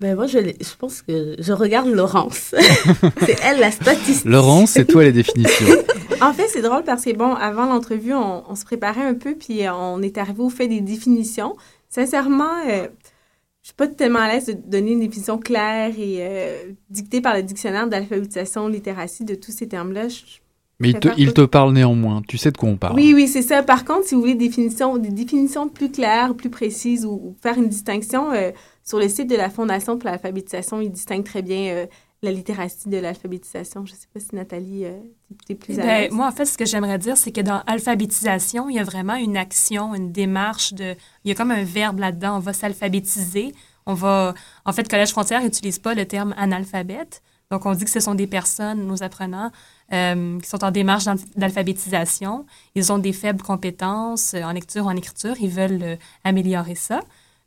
[0.02, 2.56] Ben moi, je, je, pense que je regarde Laurence.
[3.20, 4.26] c'est elle la statistique.
[4.26, 5.68] Laurence, c'est toi les définitions.
[6.22, 9.62] en fait, c'est drôle parce que, bon, avant l'entrevue, on, se préparait un peu, puis
[9.70, 11.56] on est arrivé au fait des définitions.
[11.88, 12.88] Sincèrement, euh,
[13.62, 16.58] je suis pas tellement à l'aise de donner une définition claire et euh,
[16.90, 20.08] dictée par le dictionnaire d'alphabétisation, littératie de tous ces termes-là.
[20.80, 22.24] Mais il te, il te, parle néanmoins.
[22.28, 22.96] Tu sais de quoi on parle.
[22.96, 23.62] Oui, oui, c'est ça.
[23.62, 27.60] Par contre, si vous voulez des définitions, des définitions plus claires, plus précises ou, faire
[27.60, 28.50] une distinction, euh,
[28.84, 31.86] sur le site de la Fondation pour l'alphabétisation, il distingue très bien euh,
[32.24, 33.86] la littératie de l'alphabétisation.
[33.86, 35.00] Je ne sais pas si Nathalie, euh,
[35.46, 37.62] tu es plus à ben, Moi, en fait, ce que j'aimerais dire, c'est que dans
[37.66, 40.96] alphabétisation, il y a vraiment une action, une démarche de...
[41.24, 42.38] Il y a comme un verbe là-dedans.
[42.38, 43.54] On va s'alphabétiser.
[43.88, 44.36] On va...
[44.66, 47.24] En fait, Collège Frontière n'utilise pas le terme analphabète.
[47.50, 49.52] Donc, on dit que ce sont des personnes, nos apprenants,
[49.92, 51.06] euh, qui sont en démarche
[51.36, 52.46] d'alphabétisation.
[52.76, 55.36] Ils ont des faibles compétences euh, en lecture en écriture.
[55.40, 57.02] Ils veulent améliorer ça.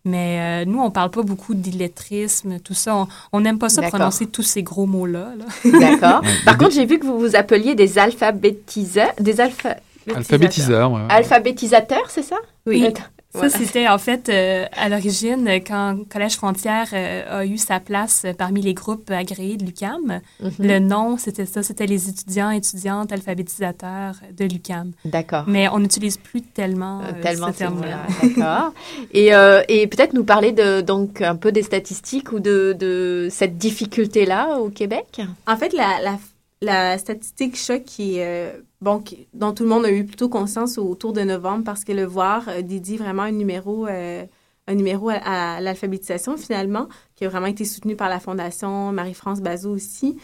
[0.04, 3.06] Mais euh, nous, on parle pas beaucoup d'illettrisme, tout ça.
[3.32, 5.28] On n'aime pas ça prononcer tous ces gros mots-là.
[5.64, 6.20] D'accord.
[6.44, 9.76] Par contre, j'ai vu que vous vous appeliez des alphabétiseurs, des alpha...
[10.14, 10.92] alphabétiseurs.
[10.92, 11.00] Ouais.
[11.08, 12.36] Alphabétisateurs, c'est ça?
[12.66, 12.86] Oui.
[13.34, 18.26] Ça, c'était en fait euh, à l'origine quand Collège Frontière euh, a eu sa place
[18.38, 20.20] parmi les groupes agréés de l'UCAM.
[20.40, 20.50] Mhm.
[20.60, 24.92] Le nom, c'était ça, c'était les étudiants, étudiantes, alphabétisateurs de l'UCAM.
[25.04, 25.44] D'accord.
[25.48, 28.06] Mais on n'utilise plus tellement, euh, tellement ce terme-là.
[28.22, 28.72] D'accord.
[29.12, 29.30] et,
[29.68, 34.58] et peut-être nous parler de, donc un peu des statistiques ou de, de cette difficulté-là
[34.58, 35.20] au Québec?
[35.46, 36.18] En fait, la, la,
[36.60, 38.52] la statistique choc qui est
[38.84, 42.04] bon, dont tout le monde a eu plutôt conscience autour de novembre parce que le
[42.04, 44.24] voir euh, dédie vraiment un numéro, euh,
[44.68, 49.72] un numéro à, l'alphabétisation finalement, qui a vraiment été soutenu par la Fondation Marie-France Bazot
[49.72, 50.16] aussi.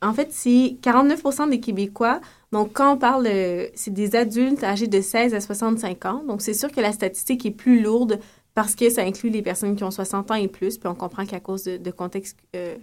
[0.00, 2.20] En fait, c'est 49 des Québécois.
[2.52, 3.26] Donc, quand on parle,
[3.74, 6.22] c'est des adultes âgés de 16 à 65 ans.
[6.26, 8.20] Donc, c'est sûr que la statistique est plus lourde
[8.54, 10.78] parce que ça inclut les personnes qui ont 60 ans et plus.
[10.78, 12.76] Puis on comprend qu'à cause de, contexte euh,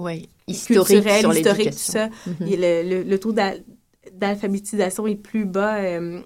[0.00, 2.36] ouais, historique, sur historique, tout ça, mhm.
[2.40, 3.32] le, le, le, taux
[4.12, 6.20] d'alphabétisation est plus bas euh,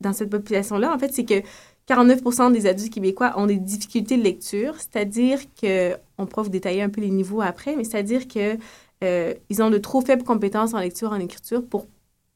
[0.00, 1.42] dans cette population-là, en fait, c'est que
[1.88, 6.82] 49% des adultes québécois ont des difficultés de lecture, c'est-à-dire que, on pourra vous détailler
[6.82, 8.58] un peu les niveaux après, mais c'est-à-dire que
[9.04, 11.86] euh, ils ont de trop faibles compétences en lecture, en écriture pour,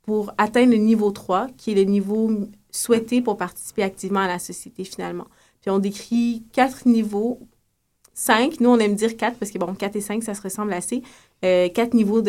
[0.03, 2.30] pour atteindre le niveau 3, qui est le niveau
[2.70, 5.26] souhaité pour participer activement à la société finalement.
[5.61, 7.41] Puis on décrit quatre niveaux,
[8.14, 10.72] cinq, nous on aime dire quatre parce que bon, quatre et cinq, ça se ressemble
[10.72, 11.03] assez,
[11.45, 12.22] euh, quatre niveaux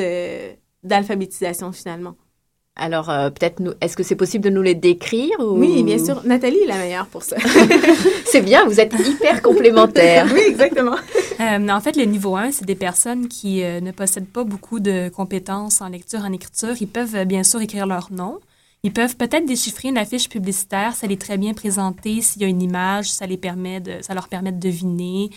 [0.84, 2.16] d'alphabétisation finalement.
[2.78, 6.22] Alors, euh, peut-être, nous, est-ce que c'est possible de nous les décrire Oui, bien sûr.
[6.24, 7.36] Nathalie est la meilleure pour ça.
[8.26, 10.28] c'est bien, vous êtes hyper complémentaires.
[10.34, 10.96] oui, exactement.
[11.42, 14.80] Euh, en fait, le niveau 1, c'est des personnes qui euh, ne possèdent pas beaucoup
[14.80, 16.76] de compétences en lecture, en écriture.
[16.80, 18.40] Ils peuvent bien sûr écrire leur nom.
[18.84, 22.22] Ils peuvent peut-être déchiffrer une affiche publicitaire, ça les très bien présenter.
[22.22, 25.30] S'il y a une image, ça, les permet de, ça leur permet de deviner.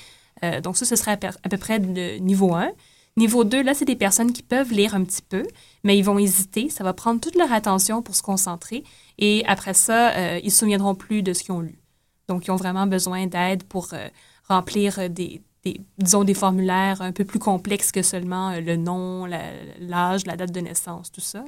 [0.63, 2.71] donc ça, ce serait à, à peu près de niveau 1.
[3.17, 5.45] Niveau 2, là, c'est des personnes qui peuvent lire un petit peu,
[5.85, 6.69] mais ils vont hésiter.
[6.69, 8.83] Ça va prendre toute leur attention pour se concentrer.
[9.19, 11.79] Et après ça, euh, ils ne se souviendront plus de ce qu'ils ont lu.
[12.27, 14.09] Donc, ils ont vraiment besoin d'aide pour euh,
[14.49, 15.43] remplir des,
[15.99, 20.51] disons, des formulaires un peu plus complexes que seulement euh, le nom, l'âge, la, date
[20.51, 21.45] de naissance, tout ça.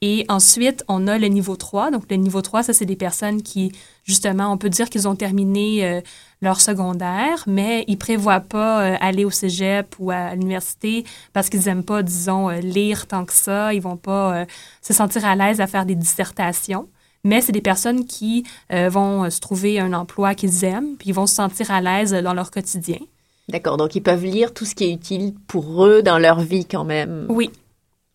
[0.00, 1.90] Et ensuite, on a le niveau 3.
[1.90, 3.72] Donc, le niveau 3, ça, c'est des personnes qui,
[4.04, 6.00] justement, on peut dire qu'ils ont terminé euh,
[6.40, 11.62] leur secondaire, mais ils prévoient pas euh, aller au cégep ou à l'université parce qu'ils
[11.62, 13.74] n'aiment pas, disons, euh, lire tant que ça.
[13.74, 14.46] Ils vont pas
[14.82, 16.88] se sentir à l'aise à faire des dissertations.
[17.24, 21.26] Mais c'est des personnes qui vont se trouver un emploi qu'ils aiment, puis ils vont
[21.26, 22.98] se sentir à l'aise dans leur quotidien.
[23.48, 23.76] D'accord.
[23.76, 26.84] Donc, ils peuvent lire tout ce qui est utile pour eux dans leur vie quand
[26.84, 27.26] même.
[27.28, 27.50] Oui.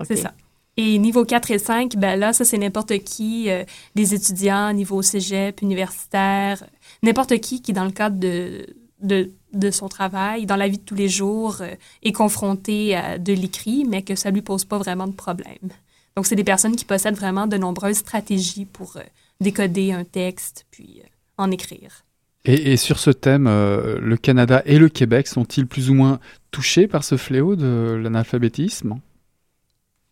[0.05, 0.31] C'est ça.
[0.75, 3.63] Et niveau 4 et 5, ben là, ça, c'est n'importe qui, euh,
[3.93, 6.63] des étudiants, niveau cégep, universitaire,
[7.03, 8.65] n'importe qui qui, dans le cadre de,
[9.01, 13.19] de, de, son travail, dans la vie de tous les jours, euh, est confronté à
[13.19, 15.69] de l'écrit, mais que ça lui pose pas vraiment de problème.
[16.15, 19.01] Donc, c'est des personnes qui possèdent vraiment de nombreuses stratégies pour euh,
[19.41, 21.03] décoder un texte, puis
[21.37, 22.03] en écrire.
[22.45, 26.19] Et, sur ce thème, le Canada et le Québec sont-ils plus ou moins
[26.51, 28.99] touchés par ce fléau de l'analphabétisme?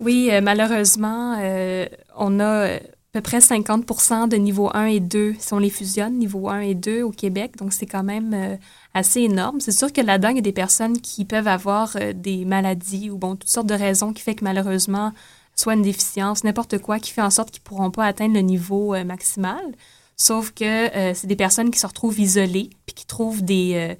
[0.02, 1.86] Oui, euh, malheureusement, euh,
[2.18, 2.80] on a
[3.12, 6.76] peu près 50% de niveau 1 et 2 si on les fusionne, niveau 1 et
[6.76, 7.58] 2 au Québec.
[7.58, 8.56] Donc, c'est quand même euh,
[8.94, 9.60] assez énorme.
[9.60, 13.10] C'est sûr que là-dedans, il y a des personnes qui peuvent avoir euh, des maladies
[13.10, 15.12] ou bon, toutes sortes de raisons qui fait que malheureusement,
[15.56, 18.42] soit une déficience, n'importe quoi, qui fait en sorte qu'ils ne pourront pas atteindre le
[18.42, 19.64] niveau euh, maximal.
[20.16, 23.98] Sauf que c'est des personnes qui se retrouvent isolées puis qui trouvent des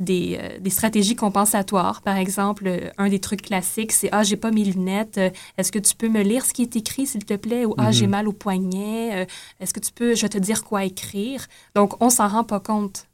[0.00, 2.02] des, euh, des, stratégies compensatoires.
[2.02, 5.18] Par exemple, euh, un des trucs classiques, c'est Ah, j'ai pas mes lunettes.
[5.18, 7.64] Euh, est-ce que tu peux me lire ce qui est écrit, s'il te plaît?
[7.64, 8.12] Ou Ah, j'ai mhm.
[8.12, 9.26] mal au poignet.
[9.60, 11.46] Est-ce que tu peux, je vais te dire quoi écrire?
[11.74, 13.06] Donc, on s'en rend pas compte.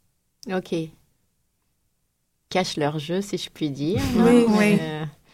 [0.53, 0.74] OK.
[2.51, 4.01] Cache leur jeu, si je puis dire.
[4.16, 4.78] Oui, oui.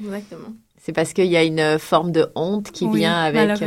[0.03, 0.55] Exactement.
[0.79, 3.63] C'est parce qu'il y a une forme de honte qui vient avec.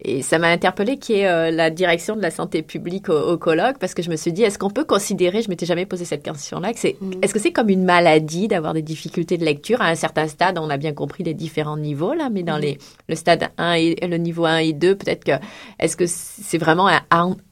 [0.00, 3.78] Et ça m'a interpellée qui est euh, la direction de la santé publique au, colloque
[3.78, 6.22] parce que je me suis dit, est-ce qu'on peut considérer, je m'étais jamais posé cette
[6.22, 7.12] question-là, que c'est, mm.
[7.22, 9.80] est-ce que c'est comme une maladie d'avoir des difficultés de lecture?
[9.80, 12.62] À un certain stade On a bien compris les différents niveaux là, mais dans mm.
[12.62, 12.78] les,
[13.08, 15.32] le stade 1 et le niveau 1 et 2, peut-être que,
[15.78, 17.00] est-ce que c'est vraiment un,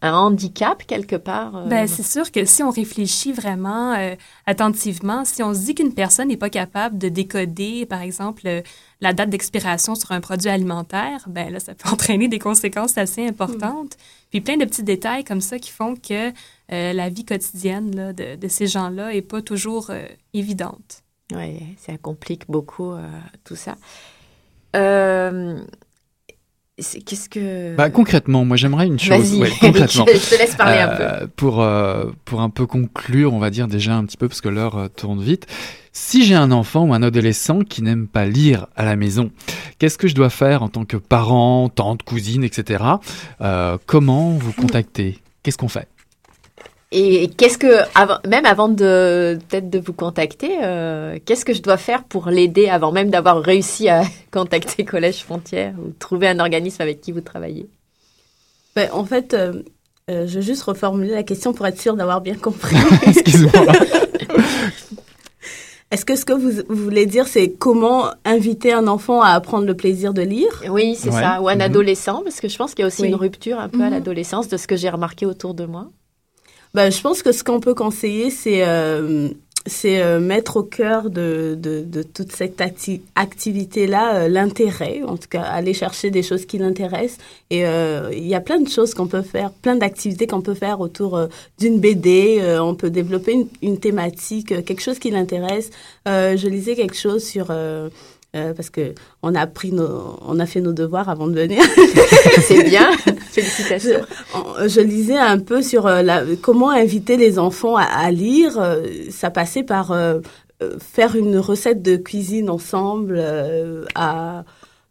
[0.03, 1.67] un, handicap quelque part euh?
[1.67, 4.17] Ben, c'est sûr que si on réfléchit vraiment euh,
[4.47, 8.63] attentivement, si on se dit qu'une personne n'est pas capable de décoder, par exemple,
[9.01, 13.27] la date d'expiration sur un produit alimentaire, ben là, ça peut entraîner des conséquences assez
[13.27, 13.97] importantes.
[14.31, 18.13] Puis plein de petits détails comme ça qui font que euh, la vie quotidienne là,
[18.13, 21.03] de, de, ces gens-là n'est pas toujours euh, évidente.
[21.35, 23.09] Oui, ça complique beaucoup euh,
[23.45, 23.77] tout ça.
[26.77, 27.77] Qu'est-ce que...
[27.77, 29.35] Bah, concrètement, moi j'aimerais une chose.
[29.35, 30.07] Ouais, concrètement.
[30.09, 31.27] je te laisse parler un peu.
[31.37, 31.67] Pour,
[32.25, 35.23] pour un peu conclure, on va dire déjà un petit peu, parce que l'heure tourne
[35.23, 35.47] vite.
[35.97, 39.31] Si j'ai un enfant ou un adolescent qui n'aime pas lire à la maison,
[39.79, 42.83] qu'est-ce que je dois faire en tant que parent, tante, cousine, etc.
[43.41, 45.21] Euh, comment vous contacter?
[45.45, 45.87] Qu'est-ce qu'on fait?
[46.97, 51.77] Et qu'est-ce que, même avant de peut-être de vous contacter, euh, qu'est-ce que je dois
[51.77, 56.83] faire pour l'aider avant même d'avoir réussi à contacter Collège Frontières ou trouver un organisme
[56.83, 57.67] avec qui vous travaillez?
[58.77, 59.63] Ben, En fait, euh,
[60.09, 62.77] je vais juste reformuler la question pour être sûre d'avoir bien compris.
[63.07, 63.51] Excuse-moi.
[65.91, 69.77] Est-ce que ce que vous, voulez dire, c'est comment inviter un enfant à apprendre le
[69.77, 70.63] plaisir de lire?
[70.69, 71.41] Oui, c'est ça.
[71.41, 71.61] Ou un mhm.
[71.61, 73.93] adolescent, parce que je pense qu'il y a aussi une rupture un peu à mhm.
[73.93, 75.89] l'adolescence de ce que j'ai remarqué autour de moi.
[76.75, 79.29] Ben, je pense que ce qu'on peut conseiller, c'est euh,
[79.67, 82.61] c'est euh, mettre au cœur de, de, de toute cette
[83.15, 87.19] activité-là euh, l'intérêt, en tout cas aller chercher des choses qui l'intéressent.
[87.51, 90.55] Et euh, il y a plein de choses qu'on peut faire, plein d'activités qu'on peut
[90.55, 91.19] faire autour
[91.59, 92.41] d'une BD.
[92.61, 95.71] on peut développer une, une thématique, quelque chose qui l'intéresse.
[96.07, 97.51] je lisais quelque chose sur
[98.35, 101.63] euh, parce que on a pris nos, on a fait nos devoirs avant de venir.
[102.43, 102.91] C'est bien,
[103.31, 104.01] félicitations.
[104.67, 108.59] Je, lisais un peu sur euh, la, comment inviter les enfants à, à lire.
[108.59, 109.95] Euh, ça passait par
[110.81, 113.23] faire une recette de cuisine ensemble,
[113.95, 114.45] à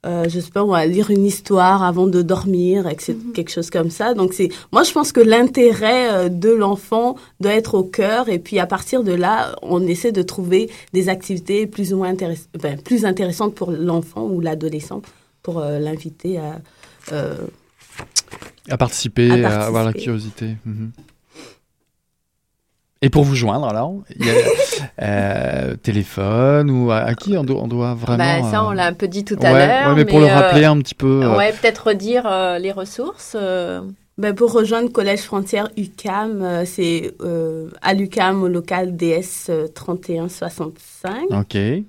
[0.05, 3.31] euh, je sais pas moi, lire une histoire avant de dormir, etc., mhm.
[3.33, 4.13] quelque chose comme ça.
[4.13, 8.39] Donc c'est, moi je pense que l'intérêt euh, de l'enfant doit être au cœur et
[8.39, 12.49] puis à partir de là, on essaie de trouver des activités plus ou moins intéressantes,
[12.57, 15.01] enfin, plus intéressantes pour l'enfant ou l'adolescent
[15.41, 16.61] pour euh, l'inviter à,
[17.11, 17.35] euh,
[18.69, 20.57] à participer, à, avoir la curiosité.
[20.65, 20.91] Mhm.
[23.03, 24.33] Et pour vous joindre, alors, il y a
[25.01, 28.23] euh, téléphone ou à, qui on doit, on doit vraiment.
[28.23, 29.89] Bah, ça, on l'a un peu dit tout à l'heure.
[29.89, 31.27] Ouais, mais, pour le rappeler un petit peu.
[31.35, 32.23] Ouais, peut-être redire
[32.59, 33.35] les ressources.
[34.17, 37.13] Ben, pour rejoindre Collège Frontière UCAM, c'est
[37.81, 41.23] à l'UCAM au local DS 3165.
[41.31, 41.55] Ok.
[41.55, 41.85] Les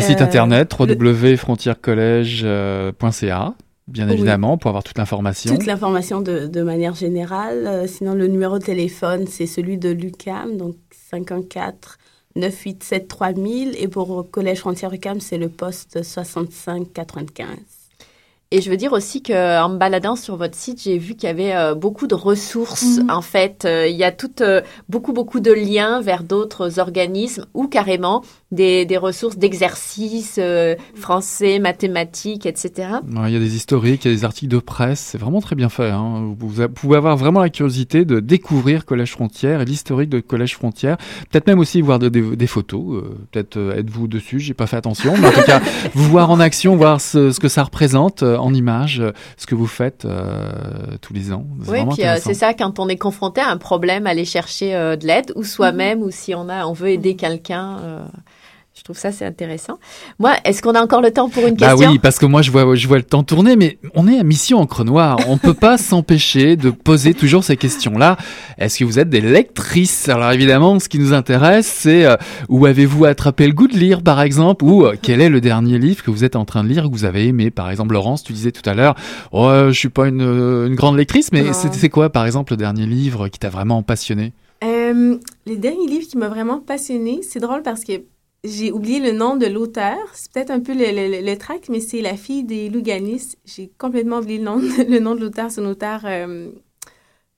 [0.00, 3.52] sites internet www.frontierecollège.ca
[3.88, 5.54] bien évidemment, pour avoir toute l'information.
[5.54, 7.66] Toute l'information de, de, manière générale.
[7.66, 10.76] Euh, sinon, le numéro de téléphone, c'est celui de l'UCAM, donc
[11.10, 11.96] 514
[12.36, 13.76] 987 3000.
[13.78, 17.48] Et pour Collège Frontière UCAM, c'est le poste 65 95.
[18.50, 21.26] Et je veux dire aussi que en me baladant sur votre site, j'ai vu qu'il
[21.26, 22.98] y avait euh, beaucoup de ressources.
[22.98, 23.10] Mhm.
[23.10, 24.30] En fait, euh, il y a tout,
[24.88, 31.58] beaucoup beaucoup de liens vers d'autres organismes ou carrément des, des ressources d'exercices euh, français,
[31.58, 32.88] mathématiques, etc.
[33.06, 35.54] il y a des historiques, il y a des articles de presse, c'est vraiment très
[35.54, 35.90] bien fait.
[35.90, 36.34] Hein.
[36.38, 40.96] Vous, pouvez avoir vraiment la curiosité de découvrir Collège Frontière et l'historique de Collège Frontière.
[41.30, 42.96] Peut-être même aussi voir des photos.
[42.96, 45.60] Euh, peut-être euh, êtes-vous dessus, j'ai pas fait attention, mais en tout cas,
[45.94, 49.02] vous voir en action, voir ce, ce que ça représente en images,
[49.36, 50.06] ce que vous faites
[51.02, 51.46] tous les ans.
[51.66, 55.32] Oui, puis c'est ça quand on est confronté à un problème, aller chercher de l'aide
[55.36, 58.08] ou soi-même, ou si on a, on veut aider quelqu'un
[58.78, 59.78] Je trouve ça c'est intéressant.
[60.20, 61.90] Moi, est-ce qu'on a encore le temps pour une Bah question?
[61.90, 64.22] oui, parce que moi je vois, je vois le temps tourner, mais on est à
[64.22, 65.18] Mission Encre Noire.
[65.26, 68.16] On peut pas s'empêcher de poser toujours ces questions-là.
[68.56, 70.08] Est-ce que vous êtes des lectrices?
[70.08, 72.16] Alors évidemment, ce qui nous intéresse, c'est euh,
[72.48, 75.78] où avez-vous attrapé le goût de lire, par exemple, ou euh, quel est le dernier
[75.78, 77.50] livre que vous êtes en train de lire que vous avez aimé?
[77.50, 78.94] Par exemple, Laurence, tu disais tout à l'heure,
[79.32, 82.86] oh, je suis pas une, une grande lectrice, mais c'est quoi, par exemple, le dernier
[82.86, 84.32] livre qui t'a vraiment passionné?
[84.64, 85.16] Euh,
[85.46, 87.92] les derniers livres qui m'ont vraiment passionné, c'est drôle parce que
[88.44, 89.98] j'ai oublié le nom de l'auteur.
[90.14, 90.84] C'est peut-être un peu le,
[91.22, 93.34] le, mais c'est La fille des Louganis.
[93.44, 95.50] J'ai complètement oublié le nom, de- le nom de l'auteur.
[95.50, 96.50] C'est un auteur euh,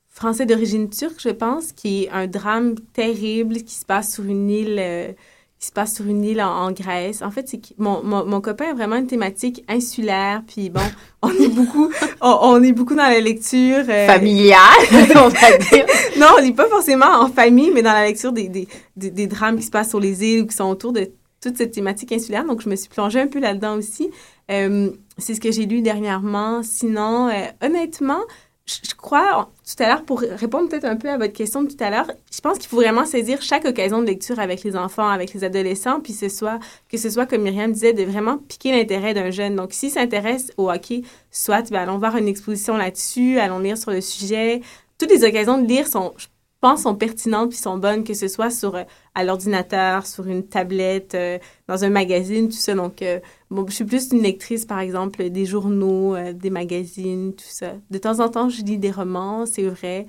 [0.08, 4.50] français d'origine turque, je pense, qui est un drame terrible qui se passe sur une
[4.50, 5.16] île.
[5.60, 7.20] Qui se passe sur une île en, en Grèce.
[7.20, 10.80] En fait, c'est que mon, mon, mon copain a vraiment une thématique insulaire, puis bon,
[11.22, 11.90] on est beaucoup,
[12.22, 13.84] on, on est beaucoup dans la lecture.
[13.88, 14.56] euh, Familial,
[15.16, 15.84] on va dire.
[16.18, 19.26] non, on lit pas forcément en famille, mais dans la lecture des, des, des, des
[19.26, 21.10] drames qui se passent sur les îles ou qui sont autour de
[21.42, 22.44] toute cette thématique insulaire.
[22.46, 24.10] Donc, je me suis plongée un peu là-dedans aussi.
[24.50, 26.62] Euh, c'est ce que j'ai lu dernièrement.
[26.62, 27.32] Sinon, euh,
[27.62, 28.20] honnêtement,
[28.66, 31.68] je, je crois, tout à l'heure, pour répondre peut-être un peu à votre question de
[31.68, 34.76] tout à l'heure, je pense qu'il faut vraiment saisir chaque occasion de lecture avec les
[34.76, 36.58] enfants, avec les adolescents, puis ce soit,
[36.88, 39.56] que ce soit, comme Myriam disait, de vraiment piquer l'intérêt d'un jeune.
[39.56, 43.90] Donc, s'il s'intéresse au hockey, soit, ben, allons voir une exposition là-dessus, allons lire sur
[43.90, 44.60] le sujet.
[44.98, 46.12] Toutes les occasions de lire sont,
[46.60, 48.82] pense, sont pertinentes puis sont bonnes, que ce soit sur, euh,
[49.14, 51.38] à l'ordinateur, sur une tablette, euh,
[51.68, 52.74] dans un magazine, tout ça.
[52.74, 53.18] Donc, euh,
[53.50, 57.72] bon, je suis plus une lectrice, par exemple, des journaux, des magazines, tout ça.
[57.90, 60.06] De temps en temps, je lis des romans, c'est vrai.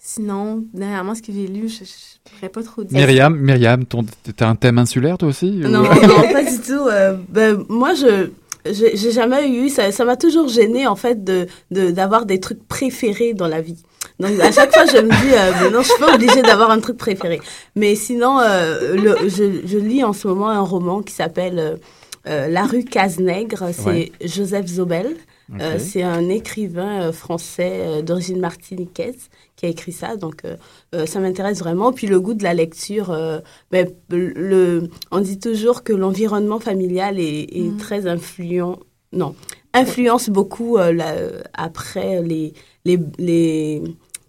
[0.00, 2.96] Sinon, dernièrement, ce que j'ai lu, je ne pourrais pas trop dire.
[2.98, 5.82] Myriam, Myriam, t'as un thème insulaire toi aussi ou- Non,
[6.32, 6.88] pas du tout.
[7.28, 8.30] Ben, moi, je
[8.70, 9.90] j'ai jamais eu ça.
[9.92, 13.82] Ça m'a toujours gêné en fait de de- d'avoir des trucs préférés dans la vie.
[14.20, 16.70] Donc à chaque fois, je me dis, euh, mais non, je suis pas obligée d'avoir
[16.70, 17.40] un truc préféré.
[17.76, 21.76] Mais sinon, euh, le, je, je lis en ce moment un roman qui s'appelle euh,
[22.26, 23.66] euh, La rue Cazenègre.
[23.72, 24.12] C'est Ouais.
[24.24, 25.16] Joseph Zobel.
[25.62, 30.56] Euh, c'est un écrivain euh, français euh, d'origine martiniquaise qui a écrit ça, donc euh,
[30.94, 31.90] euh, ça m'intéresse vraiment.
[31.90, 33.38] Puis le goût de la lecture, euh,
[33.70, 38.78] ben, le, on dit toujours que l'environnement familial est, est très influent,
[39.14, 39.34] non,
[39.72, 41.14] influence beaucoup euh, la-
[41.54, 42.52] après les,
[42.84, 43.82] les, les,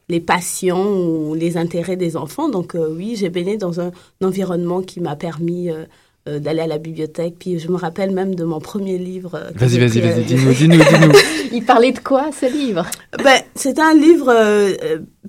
[0.09, 0.85] les passions
[1.29, 2.49] ou les intérêts des enfants.
[2.49, 3.91] Donc euh, oui, j'ai baigné dans un,
[4.23, 5.85] environnement qui m'a permis euh,
[6.27, 7.35] euh, d'aller à la bibliothèque.
[7.39, 9.35] Puis je me rappelle même de mon premier livre.
[9.35, 11.11] euh, Vas-y, vas-y, vas-y, dis-nous, dis-nous, dis-nous.
[11.53, 12.85] Il parlait de quoi ce livre?
[13.23, 14.31] Ben, c'était un livre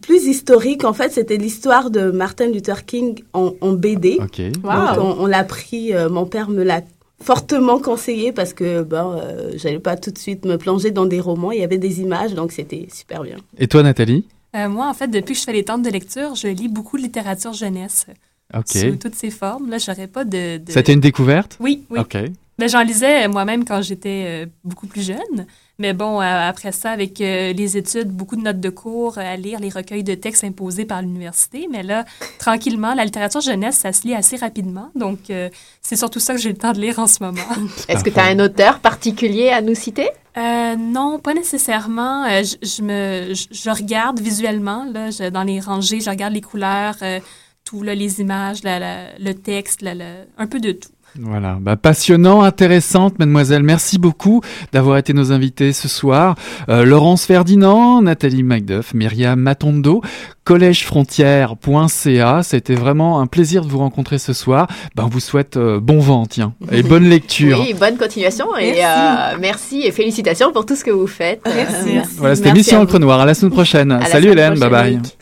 [0.03, 0.85] plus historique.
[0.85, 4.18] En fait, c'était l'histoire de Martin Luther King en, en BD.
[4.20, 4.41] Ok.
[4.64, 4.97] Wow.
[4.97, 5.95] Donc, on, on l'a pris.
[5.95, 6.81] euh, mon père me l'a
[7.22, 11.20] fortement conseillé parce que ben, euh, j'allais pas tout de suite me plonger dans des
[11.20, 11.53] romans.
[11.53, 13.37] Il y avait des images, donc c'était super bien.
[13.59, 14.24] Et toi, Nathalie?
[14.57, 16.96] Euh, moi, en fait, depuis que je fais les tentes de lecture, je lis beaucoup
[16.96, 18.07] de littérature jeunesse
[18.53, 18.66] Ok.
[18.68, 19.70] sous toutes ses formes.
[19.70, 20.57] Là, j'aurais pas de...
[20.57, 21.57] été une découverte?
[21.61, 22.01] Oui, oui.
[22.01, 22.16] Ok.
[22.59, 25.46] Ben, j'en lisais moi-même quand j'étais euh, beaucoup plus jeune.
[25.81, 29.22] Mais bon, euh, après ça, avec euh, les études, beaucoup de notes de cours euh,
[29.22, 31.66] à lire, les recueils de textes imposés par l'université.
[31.70, 32.05] Mais là,
[32.39, 34.91] tranquillement, la littérature jeunesse, ça se lit assez rapidement.
[34.95, 35.49] Donc, euh,
[35.81, 37.41] c'est surtout ça que j'ai le temps de lire en ce moment.
[37.89, 40.11] Est-ce que tu as un auteur particulier à nous citer?
[40.37, 42.24] Euh, non, pas nécessairement.
[42.26, 46.35] Euh, je, je me, je, je regarde visuellement là, je- dans les rangées, je regarde
[46.35, 47.20] les couleurs, euh,
[47.64, 50.91] tout là, les images, la- la- le texte, la- la- un peu de tout.
[51.19, 53.63] Voilà, bah, passionnant, intéressante, mademoiselle.
[53.63, 54.41] Merci beaucoup
[54.73, 56.37] d'avoir été nos invités ce soir.
[56.69, 60.03] Euh, Laurence Ferdinand, Nathalie Macduff, Myriam Matondo,
[60.45, 62.43] collègefrontière.ca.
[62.43, 64.67] C'était vraiment un plaisir de vous rencontrer ce soir.
[64.95, 67.61] Ben, on vous souhaite euh, bon vent, tiens, et bonne lecture.
[67.61, 68.83] Oui, bonne continuation et Merci.
[68.85, 71.41] euh, merci et félicitations pour tout ce que vous faites.
[71.45, 71.99] Merci.
[71.99, 73.21] Euh, Voilà, c'était Merci Mission Encre Noire.
[73.21, 73.91] À la semaine prochaine.
[73.93, 74.97] à Salut semaine Hélène, bye prochaine, bye.
[75.03, 75.17] Nick.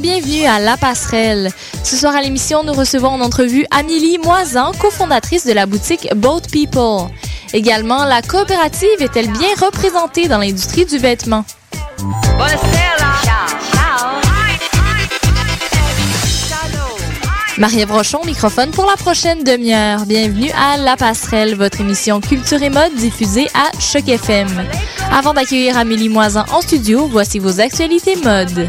[0.00, 1.50] Bienvenue à La Passerelle.
[1.82, 6.42] Ce soir à l'émission, nous recevons en entrevue Amélie Moisan, cofondatrice de la boutique Boat
[6.52, 7.10] People.
[7.52, 11.44] Également, la coopérative est-elle bien représentée dans l'industrie du vêtement?
[17.56, 20.06] Marie-Ève Rochon, microphone pour la prochaine demi-heure.
[20.06, 24.48] Bienvenue à La Passerelle, votre émission Culture et Mode diffusée à Choc FM.
[25.10, 28.68] Avant d'accueillir Amélie Moisan en studio, voici vos actualités mode.